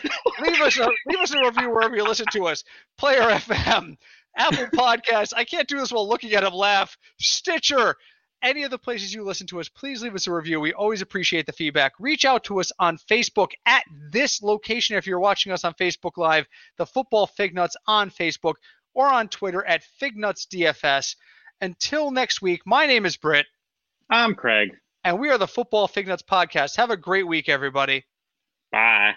[0.41, 2.63] leave us a leave us a review wherever you listen to us.
[2.97, 3.97] Player FM,
[4.35, 5.33] Apple Podcasts.
[5.35, 6.97] I can't do this while looking at him laugh.
[7.19, 7.95] Stitcher.
[8.41, 10.59] Any of the places you listen to us, please leave us a review.
[10.61, 11.93] We always appreciate the feedback.
[11.99, 16.15] Reach out to us on Facebook at this location if you're watching us on Facebook
[16.15, 18.53] Live, the Football Fig Nuts on Facebook,
[18.93, 21.15] or on Twitter at FignutsDFS.
[21.61, 23.45] Until next week, my name is Britt,
[24.09, 24.69] I'm Craig.
[25.03, 26.77] and we are the Football Fig Nuts Podcast.
[26.77, 28.05] Have a great week, everybody.
[28.71, 29.13] Bye.